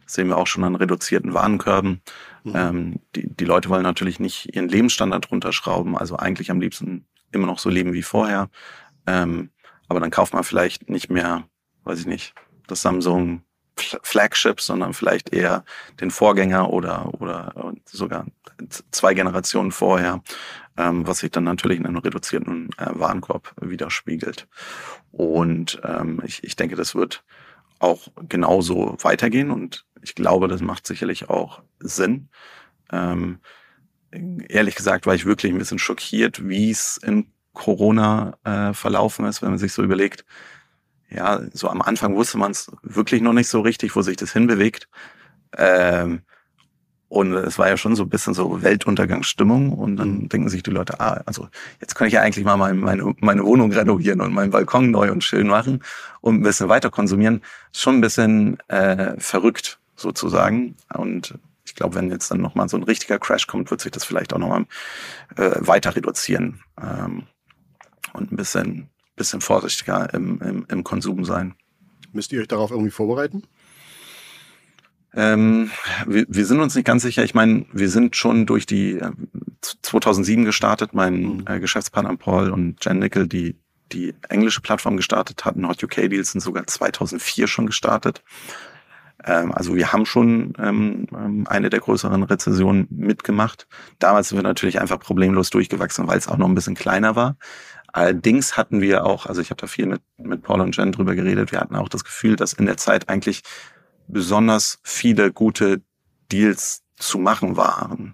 [0.03, 2.01] Das sehen wir auch schon an reduzierten Warenkörben.
[2.43, 2.53] Mhm.
[2.55, 7.45] Ähm, die, die Leute wollen natürlich nicht ihren Lebensstandard runterschrauben, also eigentlich am liebsten immer
[7.45, 8.49] noch so leben wie vorher.
[9.05, 9.51] Ähm,
[9.87, 11.47] aber dann kauft man vielleicht nicht mehr
[11.87, 12.33] weiß ich nicht,
[12.67, 13.43] das Samsung
[13.79, 15.63] Flagship, sondern vielleicht eher
[16.01, 17.53] den Vorgänger oder, oder
[17.85, 18.25] sogar
[18.91, 20.23] zwei Generationen vorher,
[20.77, 24.47] ähm, was sich dann natürlich in einem reduzierten äh, Warenkorb widerspiegelt.
[25.11, 27.23] Und ähm, ich, ich denke, das wird
[27.79, 32.29] auch genauso weitergehen und ich glaube, das macht sicherlich auch Sinn.
[32.91, 33.39] Ähm,
[34.47, 39.41] ehrlich gesagt war ich wirklich ein bisschen schockiert, wie es in Corona äh, verlaufen ist,
[39.41, 40.25] wenn man sich so überlegt,
[41.09, 44.33] ja, so am Anfang wusste man es wirklich noch nicht so richtig, wo sich das
[44.33, 44.89] hinbewegt.
[45.57, 46.21] Ähm,
[47.09, 49.71] und es war ja schon so ein bisschen so Weltuntergangsstimmung.
[49.71, 51.47] Und dann denken sich die Leute, ah, also
[51.79, 55.23] jetzt kann ich ja eigentlich mal meine, meine Wohnung renovieren und meinen Balkon neu und
[55.23, 55.83] schön machen
[56.19, 57.41] und ein bisschen weiter konsumieren.
[57.71, 60.75] Schon ein bisschen äh, verrückt sozusagen.
[60.93, 64.03] Und ich glaube, wenn jetzt dann nochmal so ein richtiger Crash kommt, wird sich das
[64.03, 64.65] vielleicht auch nochmal
[65.37, 66.61] äh, weiter reduzieren.
[66.81, 67.23] Ähm,
[68.13, 71.55] und ein bisschen bisschen vorsichtiger im, im, im Konsum sein.
[72.13, 73.43] Müsst ihr euch darauf irgendwie vorbereiten?
[75.13, 75.71] Ähm,
[76.05, 77.23] wir, wir sind uns nicht ganz sicher.
[77.23, 79.11] Ich meine, wir sind schon durch die äh,
[79.61, 80.93] 2007 gestartet.
[80.93, 81.45] Mein mhm.
[81.47, 83.57] äh, Geschäftspartner Paul und Jen Nickel, die
[83.91, 88.21] die englische Plattform gestartet hatten, Hot UK Deals sind sogar 2004 schon gestartet.
[89.23, 93.67] Ähm, also wir haben schon ähm, ähm, eine der größeren Rezessionen mitgemacht.
[93.99, 97.37] Damals sind wir natürlich einfach problemlos durchgewachsen, weil es auch noch ein bisschen kleiner war.
[97.97, 101.15] Allerdings hatten wir auch, also ich habe da viel mit, mit Paul und Jen drüber
[101.15, 103.41] geredet, wir hatten auch das Gefühl, dass in der Zeit eigentlich
[104.07, 105.81] besonders viele gute
[106.31, 108.13] Deals zu machen waren.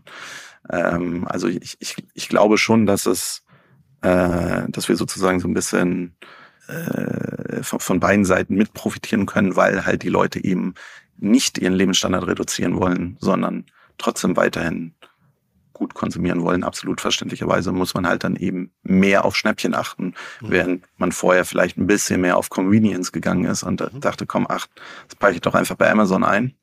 [0.69, 3.43] Ähm, also ich, ich, ich glaube schon, dass es,
[4.03, 6.15] äh, dass wir sozusagen so ein bisschen
[6.69, 10.75] äh, von, von beiden Seiten mit profitieren können, weil halt die Leute eben
[11.17, 13.65] nicht ihren Lebensstandard reduzieren wollen, sondern
[13.97, 14.95] trotzdem weiterhin
[15.73, 20.49] gut konsumieren wollen, absolut verständlicherweise, muss man halt dann eben mehr auf Schnäppchen achten, mhm.
[20.49, 23.99] während man vorher vielleicht ein bisschen mehr auf Convenience gegangen ist und mhm.
[23.99, 24.67] dachte, komm, ach,
[25.07, 26.55] das packe ich doch einfach bei Amazon ein.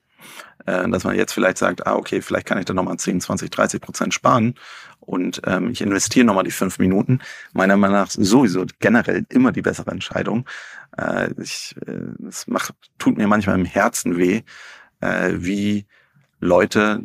[0.66, 3.50] Äh, dass man jetzt vielleicht sagt, ah, okay, vielleicht kann ich da nochmal 10, 20,
[3.50, 4.54] 30 Prozent sparen
[5.00, 7.20] und ähm, ich investiere nochmal die fünf Minuten.
[7.52, 10.46] Meiner Meinung nach sowieso generell immer die bessere Entscheidung.
[10.96, 14.42] Äh, ich, äh, es macht, tut mir manchmal im Herzen weh,
[15.00, 15.86] äh, wie
[16.38, 17.02] Leute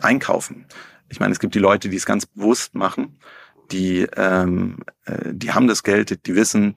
[0.00, 0.66] einkaufen
[1.08, 3.18] ich meine, es gibt die Leute, die es ganz bewusst machen,
[3.70, 6.76] die, ähm, äh, die haben das Geld, die wissen,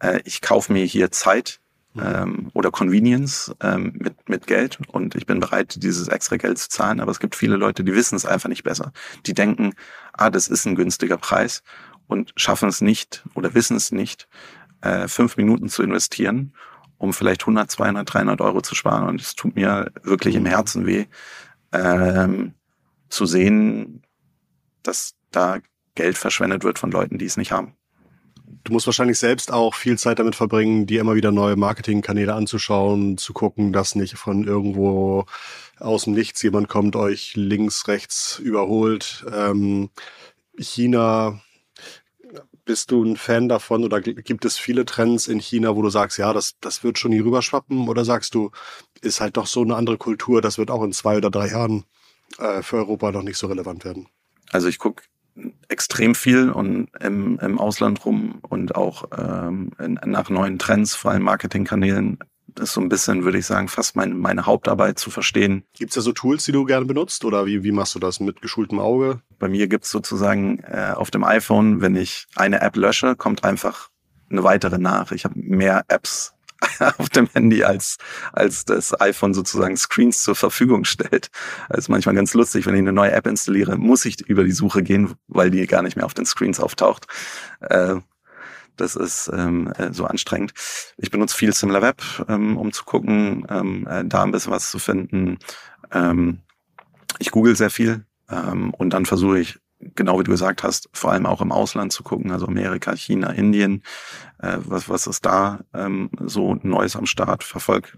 [0.00, 1.60] äh, ich kaufe mir hier Zeit
[1.94, 2.02] mhm.
[2.04, 6.68] ähm, oder Convenience ähm, mit, mit Geld und ich bin bereit, dieses extra Geld zu
[6.68, 7.00] zahlen.
[7.00, 8.92] Aber es gibt viele Leute, die wissen es einfach nicht besser.
[9.26, 9.74] Die denken,
[10.12, 11.62] ah, das ist ein günstiger Preis
[12.06, 14.28] und schaffen es nicht oder wissen es nicht,
[14.80, 16.54] äh, fünf Minuten zu investieren,
[16.98, 19.08] um vielleicht 100, 200, 300 Euro zu sparen.
[19.08, 20.46] Und es tut mir wirklich im.
[20.46, 21.06] Herzen weh.
[21.72, 22.54] Ähm,
[23.08, 24.02] zu sehen,
[24.82, 25.58] dass da
[25.94, 27.74] Geld verschwendet wird von Leuten, die es nicht haben.
[28.64, 33.18] Du musst wahrscheinlich selbst auch viel Zeit damit verbringen, dir immer wieder neue Marketingkanäle anzuschauen,
[33.18, 35.26] zu gucken, dass nicht von irgendwo
[35.78, 39.24] aus dem Nichts jemand kommt, euch links, rechts überholt.
[39.32, 39.90] Ähm,
[40.58, 41.40] China,
[42.64, 46.18] bist du ein Fan davon oder gibt es viele Trends in China, wo du sagst,
[46.18, 47.88] ja, das, das wird schon hier rüberschwappen?
[47.88, 48.50] Oder sagst du,
[49.00, 51.84] ist halt doch so eine andere Kultur, das wird auch in zwei oder drei Jahren
[52.38, 54.08] äh, für Europa noch nicht so relevant werden?
[54.50, 55.02] Also ich gucke
[55.68, 61.12] extrem viel und im, im Ausland rum und auch ähm, in, nach neuen Trends, vor
[61.12, 62.18] allem Marketingkanälen.
[62.48, 65.64] Das ist so ein bisschen, würde ich sagen, fast meine, meine Hauptarbeit zu verstehen.
[65.74, 68.20] Gibt es da so Tools, die du gerne benutzt oder wie, wie machst du das
[68.20, 69.20] mit geschultem Auge?
[69.38, 73.44] Bei mir gibt es sozusagen äh, auf dem iPhone, wenn ich eine App lösche, kommt
[73.44, 73.90] einfach
[74.30, 75.12] eine weitere nach.
[75.12, 76.34] Ich habe mehr Apps
[76.98, 77.98] auf dem Handy als,
[78.32, 81.30] als das iPhone sozusagen Screens zur Verfügung stellt.
[81.68, 84.52] Das ist manchmal ganz lustig, wenn ich eine neue App installiere, muss ich über die
[84.52, 87.06] Suche gehen, weil die gar nicht mehr auf den Screens auftaucht.
[87.60, 87.96] Äh,
[88.76, 90.52] das ist ähm, äh, so anstrengend.
[90.96, 94.78] Ich benutze viel SimilarWeb, ähm, um zu gucken, ähm, äh, da ein bisschen was zu
[94.78, 95.38] finden.
[97.18, 101.26] Ich google sehr viel und dann versuche ich genau wie du gesagt hast, vor allem
[101.26, 103.82] auch im Ausland zu gucken, also Amerika, China, Indien,
[104.38, 107.96] äh, was, was ist da ähm, so Neues am Start, verfolg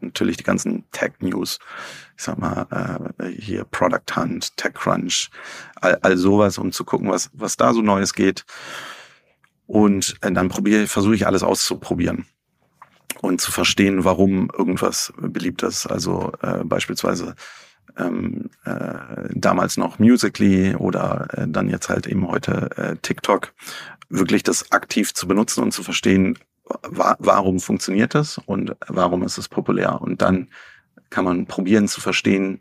[0.00, 1.58] natürlich die ganzen Tech-News,
[2.16, 5.30] ich sag mal, äh, hier Product Hunt, TechCrunch,
[5.80, 8.44] all, all sowas, um zu gucken, was, was da so Neues geht.
[9.66, 12.26] Und äh, dann versuche ich alles auszuprobieren
[13.20, 15.86] und zu verstehen, warum irgendwas beliebt ist.
[15.86, 17.34] Also äh, beispielsweise
[17.98, 23.52] ähm, äh, damals noch Musically oder äh, dann jetzt halt eben heute äh, TikTok,
[24.08, 26.38] wirklich das aktiv zu benutzen und zu verstehen,
[26.82, 30.00] wa warum funktioniert das und warum ist es populär.
[30.00, 30.48] Und dann
[31.10, 32.60] kann man probieren zu verstehen,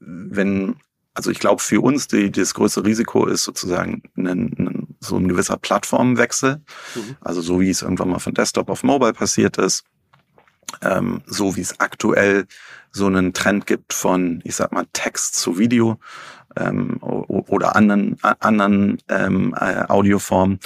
[0.00, 0.76] wenn,
[1.14, 5.28] also ich glaube, für uns die, das größte Risiko ist sozusagen ein, ein, so ein
[5.28, 6.62] gewisser Plattformwechsel.
[6.94, 7.16] Mhm.
[7.20, 9.84] Also so wie es irgendwann mal von Desktop auf Mobile passiert ist,
[10.80, 12.46] ähm, so wie es aktuell
[12.92, 15.98] so einen Trend gibt von, ich sag mal, Text zu Video
[16.56, 20.60] ähm, oder anderen, anderen ähm, äh, Audioformen,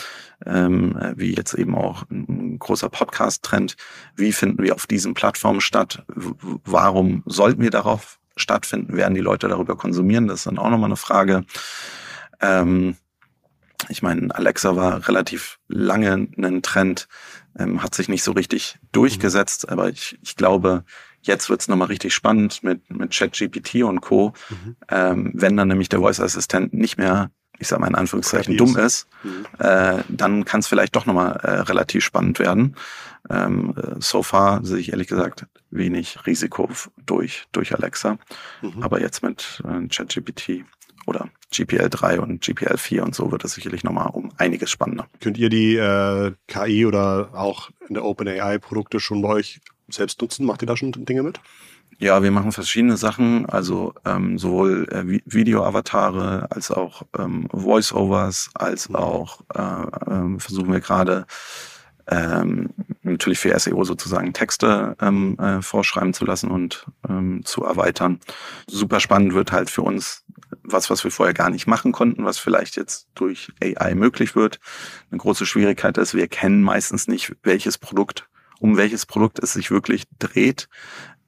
[0.45, 3.77] ähm, wie jetzt eben auch ein großer Podcast-Trend.
[4.17, 6.05] Wie finden wir auf diesen Plattformen statt?
[6.09, 8.97] Warum sollten wir darauf stattfinden?
[8.97, 10.27] Werden die Leute darüber konsumieren?
[10.27, 11.45] Das ist dann auch nochmal eine Frage.
[12.41, 12.97] Ähm,
[13.89, 17.09] ich meine, Alexa war relativ lange ein Trend,
[17.59, 20.85] ähm, hat sich nicht so richtig durchgesetzt, aber ich, ich glaube,
[21.27, 24.33] Jetzt wird's es nochmal richtig spannend mit, mit ChatGPT und Co.
[24.49, 24.77] Mhm.
[24.89, 29.09] Ähm, wenn dann nämlich der Voice-Assistent nicht mehr, ich sag mal in Anführungszeichen, dumm ist,
[29.25, 29.47] mhm.
[29.59, 32.77] äh, dann kann es vielleicht doch nochmal äh, relativ spannend werden.
[33.29, 36.71] Ähm, äh, so far sehe ich ehrlich gesagt wenig Risiko
[37.05, 38.19] durch, durch Alexa.
[38.63, 38.83] Mhm.
[38.83, 40.65] Aber jetzt mit äh, ChatGPT
[41.07, 45.09] oder GPL3 und GPL4 und so wird es sicherlich nochmal um einiges spannender.
[45.21, 50.47] Könnt ihr die äh, KI oder auch in der OpenAI-Produkte schon bei euch selbst nutzen?
[50.47, 51.41] Macht ihr da schon Dinge mit?
[51.99, 58.89] Ja, wir machen verschiedene Sachen, also ähm, sowohl äh, Video-Avatare als auch ähm, Voice-Overs, als
[58.89, 58.97] mhm.
[58.97, 61.27] auch äh, äh, versuchen wir gerade
[62.09, 62.71] ähm,
[63.03, 68.21] natürlich für SEO sozusagen Texte ähm, äh, vorschreiben zu lassen und ähm, zu erweitern.
[68.69, 70.25] Super spannend wird halt für uns
[70.63, 74.61] was, was wir vorher gar nicht machen konnten, was vielleicht jetzt durch AI möglich wird.
[75.11, 78.29] Eine große Schwierigkeit ist, wir kennen meistens nicht, welches Produkt
[78.61, 80.69] um welches Produkt es sich wirklich dreht.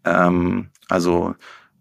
[0.04, 1.34] Ähm, also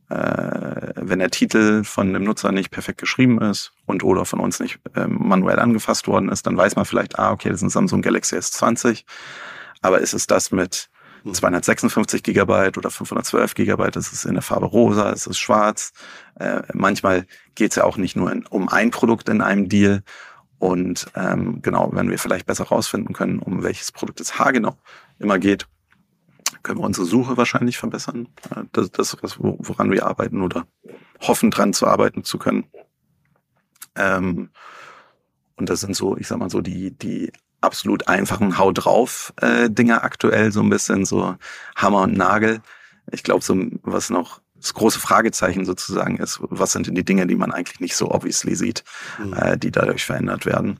[0.09, 4.59] äh, wenn der Titel von dem Nutzer nicht perfekt geschrieben ist und oder von uns
[4.59, 7.69] nicht äh, manuell angefasst worden ist, dann weiß man vielleicht, ah, okay, das ist ein
[7.69, 9.03] Samsung Galaxy S20.
[9.81, 10.89] Aber ist es das mit
[11.29, 12.23] 256 hm.
[12.23, 15.91] Gigabyte oder 512 Gigabyte, das ist in der Farbe rosa, es ist schwarz.
[16.39, 20.03] Äh, manchmal geht es ja auch nicht nur in, um ein Produkt in einem Deal.
[20.59, 24.77] Und ähm, genau, wenn wir vielleicht besser rausfinden können, um welches Produkt es haargenau
[25.19, 25.67] immer geht,
[26.63, 28.27] können wir unsere Suche wahrscheinlich verbessern.
[28.55, 30.67] Äh, das, das ist woran wir arbeiten oder
[31.21, 32.65] hoffen dran zu arbeiten zu können.
[33.95, 34.49] Ähm,
[35.55, 39.69] und das sind so, ich sag mal so, die, die absolut einfachen Hau drauf äh,
[39.69, 41.35] Dinger aktuell, so ein bisschen so
[41.75, 42.61] Hammer und Nagel.
[43.11, 47.27] Ich glaube, so was noch das große Fragezeichen sozusagen ist, was sind denn die Dinge,
[47.27, 48.83] die man eigentlich nicht so obviously sieht,
[49.17, 49.33] mhm.
[49.33, 50.79] äh, die dadurch verändert werden.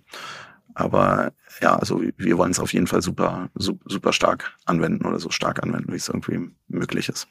[0.78, 5.32] Aber ja, also wir wollen es auf jeden Fall super, super stark anwenden oder so
[5.32, 7.28] stark anwenden, wie es irgendwie möglich ist.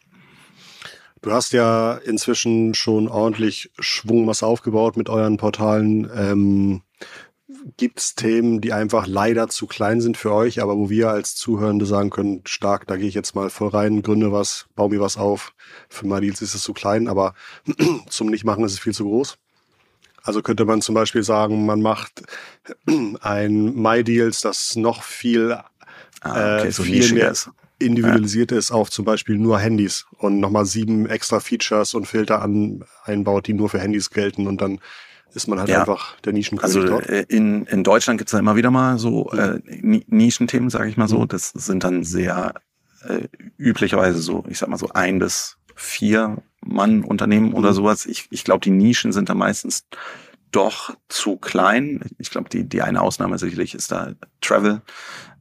[1.23, 6.11] Du hast ja inzwischen schon ordentlich Schwungmasse aufgebaut mit euren Portalen.
[6.13, 6.83] Ähm,
[7.77, 11.37] Gibt es Themen, die einfach leider zu klein sind für euch, aber wo wir als
[11.37, 15.01] Zuhörende sagen können, stark, da gehe ich jetzt mal voll rein, gründe was, baue mir
[15.01, 15.55] was auf.
[15.89, 17.35] Für Deals ist es zu klein, aber
[18.09, 19.39] zum Nichtmachen ist es viel zu groß.
[20.27, 22.23] Also könnte man zum Beispiel sagen, man macht
[23.21, 25.57] ein MyDeals, das noch viel,
[26.23, 27.51] Ah, okay, äh, so viel mehr ist.
[27.79, 32.85] individualisiert ist auf zum Beispiel nur Handys und nochmal sieben extra Features und Filter an,
[33.05, 34.81] einbaut, die nur für Handys gelten und dann
[35.35, 35.81] ist man halt Ja.
[35.81, 37.09] einfach der Nischenkönig Also dort.
[37.09, 40.97] äh, in, in Deutschland gibt's da immer wieder mal so äh, Ni- Nischenthemen, sage ich
[40.97, 41.21] mal so.
[41.21, 41.29] Mhm.
[41.29, 42.55] Das sind dann sehr
[43.07, 47.75] äh, üblicherweise so, ich sag mal so ein bis vier Mann Unternehmen oder Mhm.
[47.75, 48.07] sowas.
[48.07, 49.87] Ich, ich glaube, die Nischen sind da meistens
[50.51, 52.01] doch zu klein.
[52.19, 54.83] Ich glaube, die, die eine Ausnahme sicherlich ist da Travel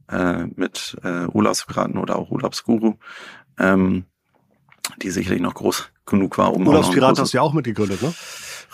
[0.08, 2.94] äh, mit äh, Urlaubspiraten oder auch Urlaubsguru,
[3.58, 4.04] ähm,
[5.02, 8.14] die sicherlich noch groß genug war, um Urlaubspirat hast du ja auch mitgegründet, ne?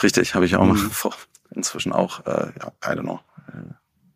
[0.03, 0.91] Richtig, habe ich auch Mhm.
[1.55, 3.73] inzwischen auch, äh, ja, I don't know, äh,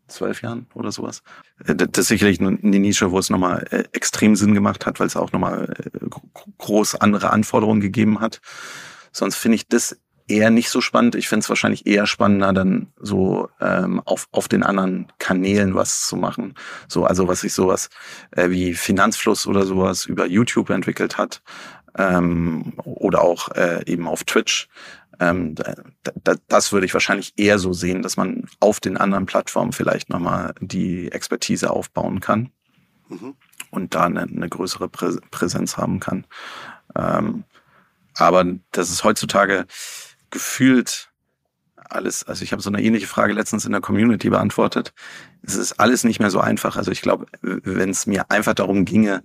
[0.09, 1.23] zwölf Jahren oder sowas.
[1.65, 5.07] Äh, das ist sicherlich eine Nische, wo es nochmal äh, extrem Sinn gemacht hat, weil
[5.07, 6.29] es auch nochmal äh, gro-
[6.59, 8.41] groß andere Anforderungen gegeben hat.
[9.13, 9.99] Sonst finde ich das
[10.29, 11.15] eher nicht so spannend.
[11.15, 16.07] Ich finde es wahrscheinlich eher spannender, dann so ähm, auf, auf den anderen Kanälen was
[16.09, 16.55] zu machen.
[16.89, 17.91] So, also was sich sowas
[18.33, 21.43] äh, wie Finanzfluss oder sowas über YouTube entwickelt hat.
[21.97, 24.69] Ähm, oder auch äh, eben auf Twitch.
[25.19, 25.75] Ähm, da,
[26.25, 30.11] da, das würde ich wahrscheinlich eher so sehen, dass man auf den anderen Plattformen vielleicht
[30.11, 32.51] nochmal die Expertise aufbauen kann
[33.09, 33.35] Mhm.
[33.71, 36.27] und da eine, eine größere Prä Präsenz haben kann.
[36.97, 37.45] Ähm,
[38.15, 39.67] aber das ist heutzutage
[40.31, 41.11] gefühlt
[41.89, 44.93] alles, also ich habe so eine ähnliche Frage letztens in der Community beantwortet.
[45.43, 46.77] Es ist alles nicht mehr so einfach.
[46.77, 49.23] Also ich glaube, wenn es mir einfach darum ginge,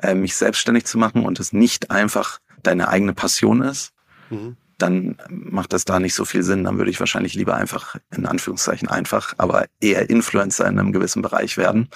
[0.00, 3.90] äh, mich selbstständig zu machen und es nicht einfach deine eigene Passion ist,
[4.30, 4.56] Mhm.
[4.78, 6.64] Dann macht das da nicht so viel Sinn.
[6.64, 11.22] Dann würde ich wahrscheinlich lieber einfach, in Anführungszeichen einfach, aber eher Influencer in einem gewissen
[11.22, 11.88] Bereich werden.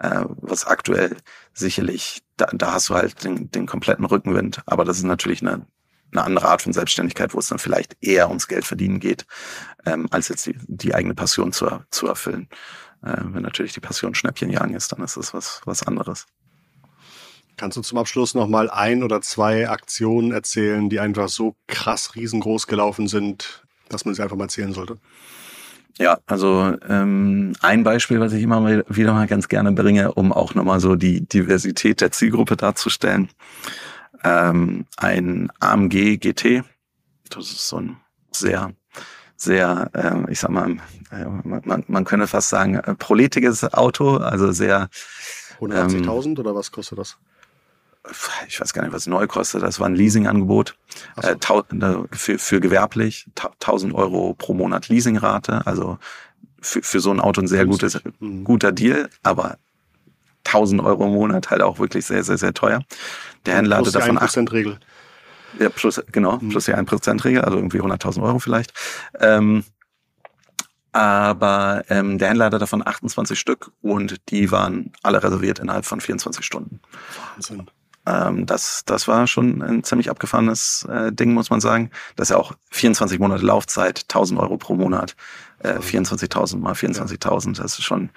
[0.00, 1.16] Äh, was aktuell
[1.54, 4.62] sicherlich, da, da hast du halt den, den kompletten Rückenwind.
[4.66, 5.66] Aber das ist natürlich eine,
[6.12, 9.26] eine andere Art von Selbstständigkeit, wo es dann vielleicht eher ums Geld verdienen geht,
[9.86, 12.48] ähm, als jetzt die, die eigene Passion zu, zu erfüllen.
[13.02, 16.26] Äh, wenn natürlich die Passion Schnäppchenjagen ist, dann ist das was, was anderes.
[17.56, 22.66] Kannst du zum Abschluss nochmal ein oder zwei Aktionen erzählen, die einfach so krass riesengroß
[22.66, 24.98] gelaufen sind, dass man sie einfach mal erzählen sollte?
[25.98, 30.54] Ja, also ähm, ein Beispiel, was ich immer wieder mal ganz gerne bringe, um auch
[30.54, 33.30] nochmal so die Diversität der Zielgruppe darzustellen.
[34.22, 36.62] Ähm, ein AMG GT,
[37.30, 37.96] das ist so ein
[38.30, 38.72] sehr,
[39.36, 40.76] sehr, äh, ich sag mal,
[41.10, 44.90] äh, man, man könnte fast sagen, äh, proletiges Auto, also sehr,
[45.60, 47.16] 180.000 oder was kostet das?
[48.48, 50.76] Ich weiß gar nicht, was neu kostet, das war ein Leasingangebot
[51.20, 51.28] so.
[51.28, 55.98] äh, äh, für, für gewerblich, ta- 1000 Euro pro Monat Leasingrate, also
[56.60, 58.00] für, für so ein Auto ein sehr gutes.
[58.20, 58.44] Mhm.
[58.44, 59.58] guter Deal, aber
[60.44, 62.80] 1000 Euro im Monat halt auch wirklich sehr, sehr, sehr teuer.
[63.46, 64.78] Der Händler hatte davon acht, 1%-Regel.
[65.58, 66.50] ja, plus, genau, Mhm.
[66.50, 68.72] plus die 1%-Regel, also irgendwie 100.000 Euro vielleicht.
[69.18, 69.64] Ähm,
[70.92, 76.00] aber ähm, der Händler hatte davon 28 Stück und die waren alle reserviert innerhalb von
[76.00, 76.80] 24 Stunden.
[77.34, 77.66] Wahnsinn.
[78.06, 81.90] Ähm, das, das war schon ein ziemlich abgefahrenes äh, Ding, muss man sagen.
[82.14, 85.16] Das ist ja auch 24 Monate Laufzeit, 1000 Euro pro Monat,
[85.58, 88.10] äh, 24.000 mal 24.000, das ist schon,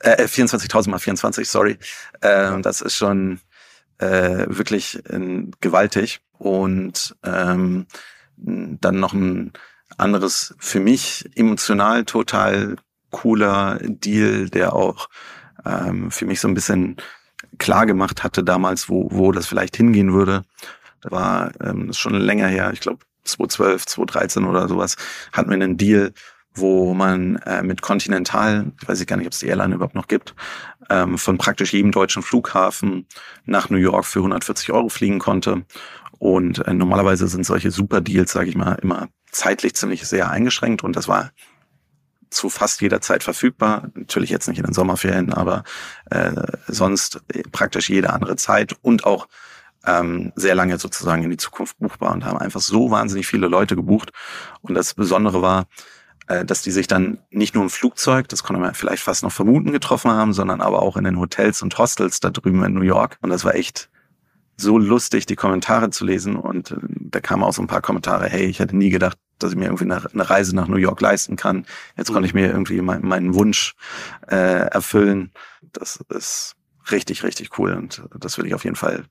[0.00, 1.78] äh, 24.000 mal 24, sorry.
[2.22, 3.40] Ähm, Das ist schon
[3.98, 6.20] äh, wirklich äh, gewaltig.
[6.38, 7.86] Und ähm,
[8.36, 9.52] dann noch ein
[9.96, 12.76] anderes, für mich emotional total
[13.10, 15.08] cooler Deal, der auch
[15.64, 16.96] ähm, für mich so ein bisschen
[17.58, 20.42] klar gemacht hatte damals, wo, wo das vielleicht hingehen würde.
[21.00, 24.96] Da war ähm, ist schon länger her, ich glaube 2012, 2013 oder sowas,
[25.32, 26.12] hatten wir einen Deal,
[26.54, 30.08] wo man äh, mit Continental, ich weiß gar nicht, ob es die Airline überhaupt noch
[30.08, 30.34] gibt,
[30.90, 33.06] ähm, von praktisch jedem deutschen Flughafen
[33.44, 35.64] nach New York für 140 Euro fliegen konnte.
[36.18, 40.94] Und äh, normalerweise sind solche Super-Deals, sage ich mal, immer zeitlich ziemlich sehr eingeschränkt und
[40.94, 41.30] das war
[42.32, 43.90] zu fast jeder Zeit verfügbar.
[43.94, 45.64] Natürlich jetzt nicht in den Sommerferien, aber
[46.10, 46.32] äh,
[46.66, 47.20] sonst
[47.52, 49.28] praktisch jede andere Zeit und auch
[49.84, 53.76] ähm, sehr lange sozusagen in die Zukunft buchbar und haben einfach so wahnsinnig viele Leute
[53.76, 54.12] gebucht.
[54.60, 55.66] Und das Besondere war,
[56.28, 59.32] äh, dass die sich dann nicht nur im Flugzeug, das konnte man vielleicht fast noch
[59.32, 62.82] vermuten, getroffen haben, sondern aber auch in den Hotels und Hostels da drüben in New
[62.82, 63.18] York.
[63.22, 63.90] Und das war echt
[64.56, 66.36] so lustig, die Kommentare zu lesen.
[66.36, 69.52] Und äh, da kamen auch so ein paar Kommentare, hey, ich hätte nie gedacht, dass
[69.52, 71.66] ich mir irgendwie eine, eine Reise nach New York leisten kann.
[71.96, 73.74] Jetzt konnte ich mir irgendwie mein, meinen Wunsch
[74.28, 75.32] äh, erfüllen.
[75.72, 76.56] Das ist
[76.90, 77.72] richtig, richtig cool.
[77.72, 79.04] Und das will ich auf jeden Fall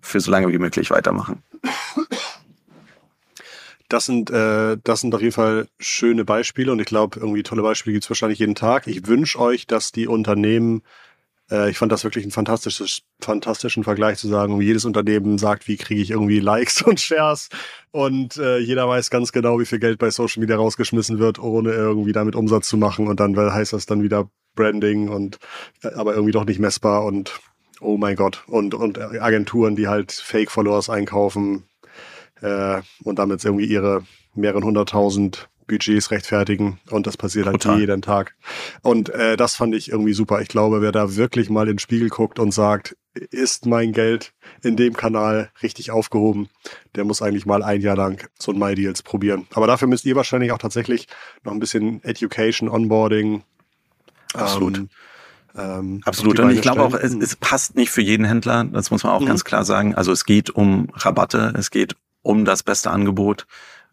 [0.00, 1.42] für so lange wie möglich weitermachen.
[3.88, 7.62] Das sind, äh, das sind auf jeden Fall schöne Beispiele und ich glaube, irgendwie tolle
[7.62, 8.86] Beispiele gibt's wahrscheinlich jeden Tag.
[8.86, 10.82] Ich wünsche euch, dass die Unternehmen
[11.50, 15.76] Äh, ich fand das wirklich ein fantastisches, fantastischen Vergleich zu sagen, jedes Unternehmen sagt, wie
[15.76, 17.48] kriege ich irgendwie Likes und Shares.
[17.90, 21.70] Und äh, jeder weiß ganz genau, wie viel Geld bei Social Media rausgeschmissen wird, ohne
[21.70, 23.08] irgendwie damit Umsatz zu machen.
[23.08, 25.38] Und dann heißt das dann wieder Branding und
[25.82, 27.04] äh, aber irgendwie doch nicht messbar.
[27.04, 27.40] Und
[27.80, 28.44] oh mein Gott.
[28.46, 31.64] Und und Agenturen, die halt Fake Followers einkaufen
[32.40, 37.78] äh, und damit irgendwie ihre mehreren hunderttausend Budgets rechtfertigen und das passiert halt Total.
[37.78, 38.34] jeden Tag.
[38.82, 40.40] Und äh, das fand ich irgendwie super.
[40.40, 42.96] Ich glaube, wer da wirklich mal in den Spiegel guckt und sagt,
[43.30, 46.48] ist mein Geld in dem Kanal richtig aufgehoben,
[46.94, 49.46] der muss eigentlich mal ein Jahr lang so ein MyDeals probieren.
[49.54, 51.06] Aber dafür müsst ihr wahrscheinlich auch tatsächlich
[51.44, 53.42] noch ein bisschen Education, Onboarding.
[54.34, 54.78] Absolut.
[54.78, 54.88] Ähm,
[55.56, 56.38] ähm, Absolut.
[56.38, 58.64] Und ich glaube auch, es, es, passt nicht für jeden Händler.
[58.64, 59.26] Das muss man auch mhm.
[59.26, 59.94] ganz klar sagen.
[59.94, 63.46] Also es geht um Rabatte, es geht um das beste Angebot.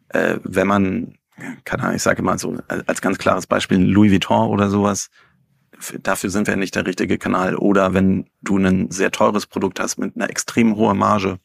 [0.10, 1.18] Äh, wenn man
[1.64, 5.10] keine Ahnung, ich sage mal so, als ganz klares Beispiel Louis Vuitton oder sowas,
[6.02, 7.56] dafür sind wir nicht der richtige Kanal.
[7.56, 11.40] Oder wenn du ein sehr teures Produkt hast mit einer extrem hohen Marge,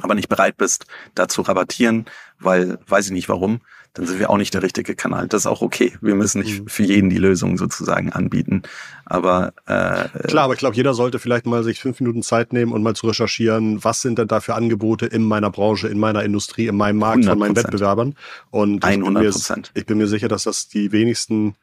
[0.00, 2.06] aber nicht bereit bist, da zu rabattieren,
[2.38, 3.60] weil, weiß ich nicht warum,
[3.94, 5.26] dann sind wir auch nicht der richtige Kanal.
[5.26, 5.92] Das ist auch okay.
[6.00, 6.68] Wir müssen nicht mhm.
[6.68, 8.62] für jeden die Lösung sozusagen anbieten.
[9.04, 12.72] Aber äh, klar, aber ich glaube, jeder sollte vielleicht mal sich fünf Minuten Zeit nehmen
[12.72, 16.22] und mal zu recherchieren, was sind denn da für Angebote in meiner Branche, in meiner
[16.22, 17.28] Industrie, in meinem Markt 100%.
[17.30, 18.14] von meinen Wettbewerbern.
[18.50, 19.72] Und 100 Prozent.
[19.74, 21.56] Ich bin mir sicher, dass das die wenigsten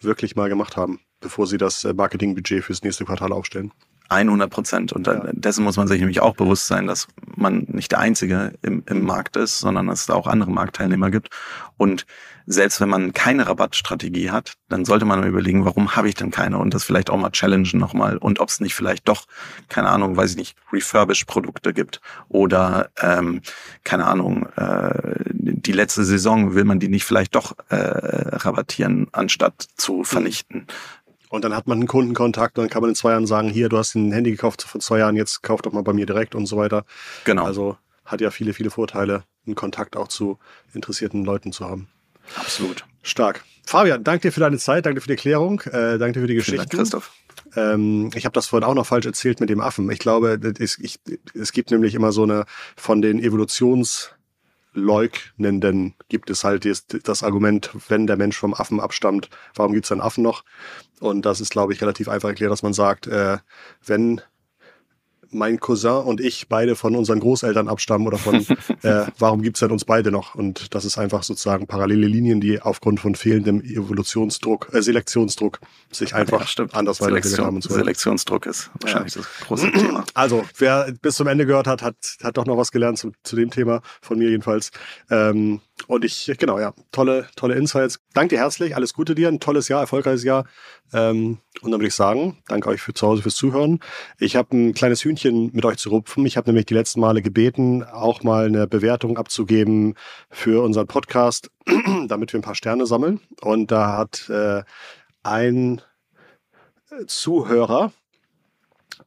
[0.00, 3.72] wirklich mal gemacht haben, bevor sie das äh, Marketingbudget fürs nächste Quartal aufstellen.
[4.08, 4.92] 100 Prozent.
[4.92, 5.22] Und ja.
[5.32, 9.04] dessen muss man sich nämlich auch bewusst sein, dass man nicht der Einzige im, im
[9.04, 11.30] Markt ist, sondern dass es da auch andere Marktteilnehmer gibt.
[11.76, 12.06] Und
[12.46, 16.58] selbst wenn man keine Rabattstrategie hat, dann sollte man überlegen, warum habe ich denn keine
[16.58, 19.24] und das vielleicht auch mal challengen nochmal und ob es nicht vielleicht doch,
[19.68, 23.40] keine Ahnung, weiß ich nicht, Refurbished-Produkte gibt oder ähm,
[23.82, 29.66] keine Ahnung, äh, die letzte Saison will man die nicht vielleicht doch äh, rabattieren, anstatt
[29.76, 30.66] zu vernichten.
[31.34, 33.68] Und dann hat man einen Kundenkontakt und dann kann man in zwei Jahren sagen, hier,
[33.68, 36.36] du hast ein Handy gekauft vor zwei Jahren, jetzt kauf doch mal bei mir direkt
[36.36, 36.84] und so weiter.
[37.24, 37.44] Genau.
[37.44, 40.38] Also hat ja viele, viele Vorteile, einen Kontakt auch zu
[40.74, 41.88] interessierten Leuten zu haben.
[42.36, 42.84] Absolut.
[43.02, 43.42] Stark.
[43.66, 46.26] Fabian, danke dir für deine Zeit, danke dir für die Erklärung, äh, danke dir für
[46.28, 46.58] die Geschichte.
[46.58, 47.10] Dank, Christoph.
[47.56, 49.90] Ähm, ich habe das vorhin auch noch falsch erzählt mit dem Affen.
[49.90, 51.00] Ich glaube, ist, ich,
[51.34, 52.44] es gibt nämlich immer so eine
[52.76, 54.13] von den Evolutions-
[54.74, 56.66] Leugnenden gibt es halt
[57.08, 60.44] das Argument, wenn der Mensch vom Affen abstammt, warum gibt es einen Affen noch?
[61.00, 63.38] Und das ist, glaube ich, relativ einfach erklärt, dass man sagt, äh,
[63.86, 64.20] wenn
[65.30, 68.34] mein Cousin und ich beide von unseren Großeltern abstammen oder von,
[68.82, 70.34] äh, warum gibt's denn uns beide noch?
[70.34, 75.60] Und das ist einfach sozusagen parallele Linien, die aufgrund von fehlendem Evolutionsdruck, äh, Selektionsdruck
[75.90, 77.56] sich einfach ja, anders weiterentwickelt haben.
[77.56, 79.22] Und so Selektionsdruck ist wahrscheinlich ja.
[79.22, 80.04] das große Thema.
[80.14, 83.36] Also, wer bis zum Ende gehört hat, hat, hat doch noch was gelernt zu, zu
[83.36, 84.70] dem Thema, von mir jedenfalls.
[85.10, 88.00] Ähm, und ich, genau, ja, tolle, tolle Insights.
[88.14, 90.44] Danke dir herzlich, alles Gute dir, ein tolles Jahr, erfolgreiches Jahr.
[90.92, 93.80] Ähm, und dann würde ich sagen, danke euch für zu Hause fürs Zuhören.
[94.18, 96.24] Ich habe ein kleines Hühnchen mit euch zu rupfen.
[96.26, 99.94] Ich habe nämlich die letzten Male gebeten, auch mal eine Bewertung abzugeben
[100.30, 101.50] für unseren Podcast,
[102.08, 103.20] damit wir ein paar Sterne sammeln.
[103.40, 104.62] Und da hat äh,
[105.22, 105.82] ein
[107.06, 107.92] Zuhörer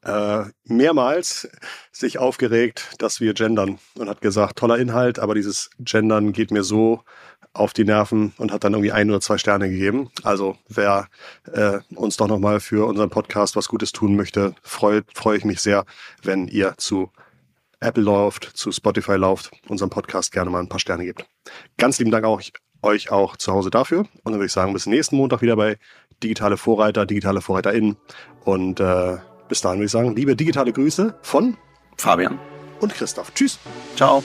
[0.02, 1.48] äh, mehrmals
[1.92, 6.64] sich aufgeregt, dass wir gendern und hat gesagt, toller Inhalt, aber dieses Gendern geht mir
[6.64, 7.02] so
[7.52, 10.10] auf die Nerven und hat dann irgendwie ein oder zwei Sterne gegeben.
[10.22, 11.08] Also wer
[11.52, 15.60] äh, uns doch nochmal für unseren Podcast was Gutes tun möchte, freue freu ich mich
[15.60, 15.84] sehr,
[16.22, 17.10] wenn ihr zu
[17.80, 21.26] Apple läuft, zu Spotify lauft, unserem Podcast gerne mal ein paar Sterne gebt.
[21.76, 22.40] Ganz lieben Dank auch
[22.82, 24.00] euch auch zu Hause dafür.
[24.00, 25.78] Und dann würde ich sagen, bis nächsten Montag wieder bei
[26.22, 27.96] Digitale Vorreiter, Digitale VorreiterInnen.
[28.44, 29.18] Und äh,
[29.48, 31.56] bis dahin würde ich sagen, liebe digitale Grüße von
[31.96, 32.38] Fabian
[32.80, 33.32] und Christoph.
[33.34, 33.58] Tschüss.
[33.96, 34.22] Ciao.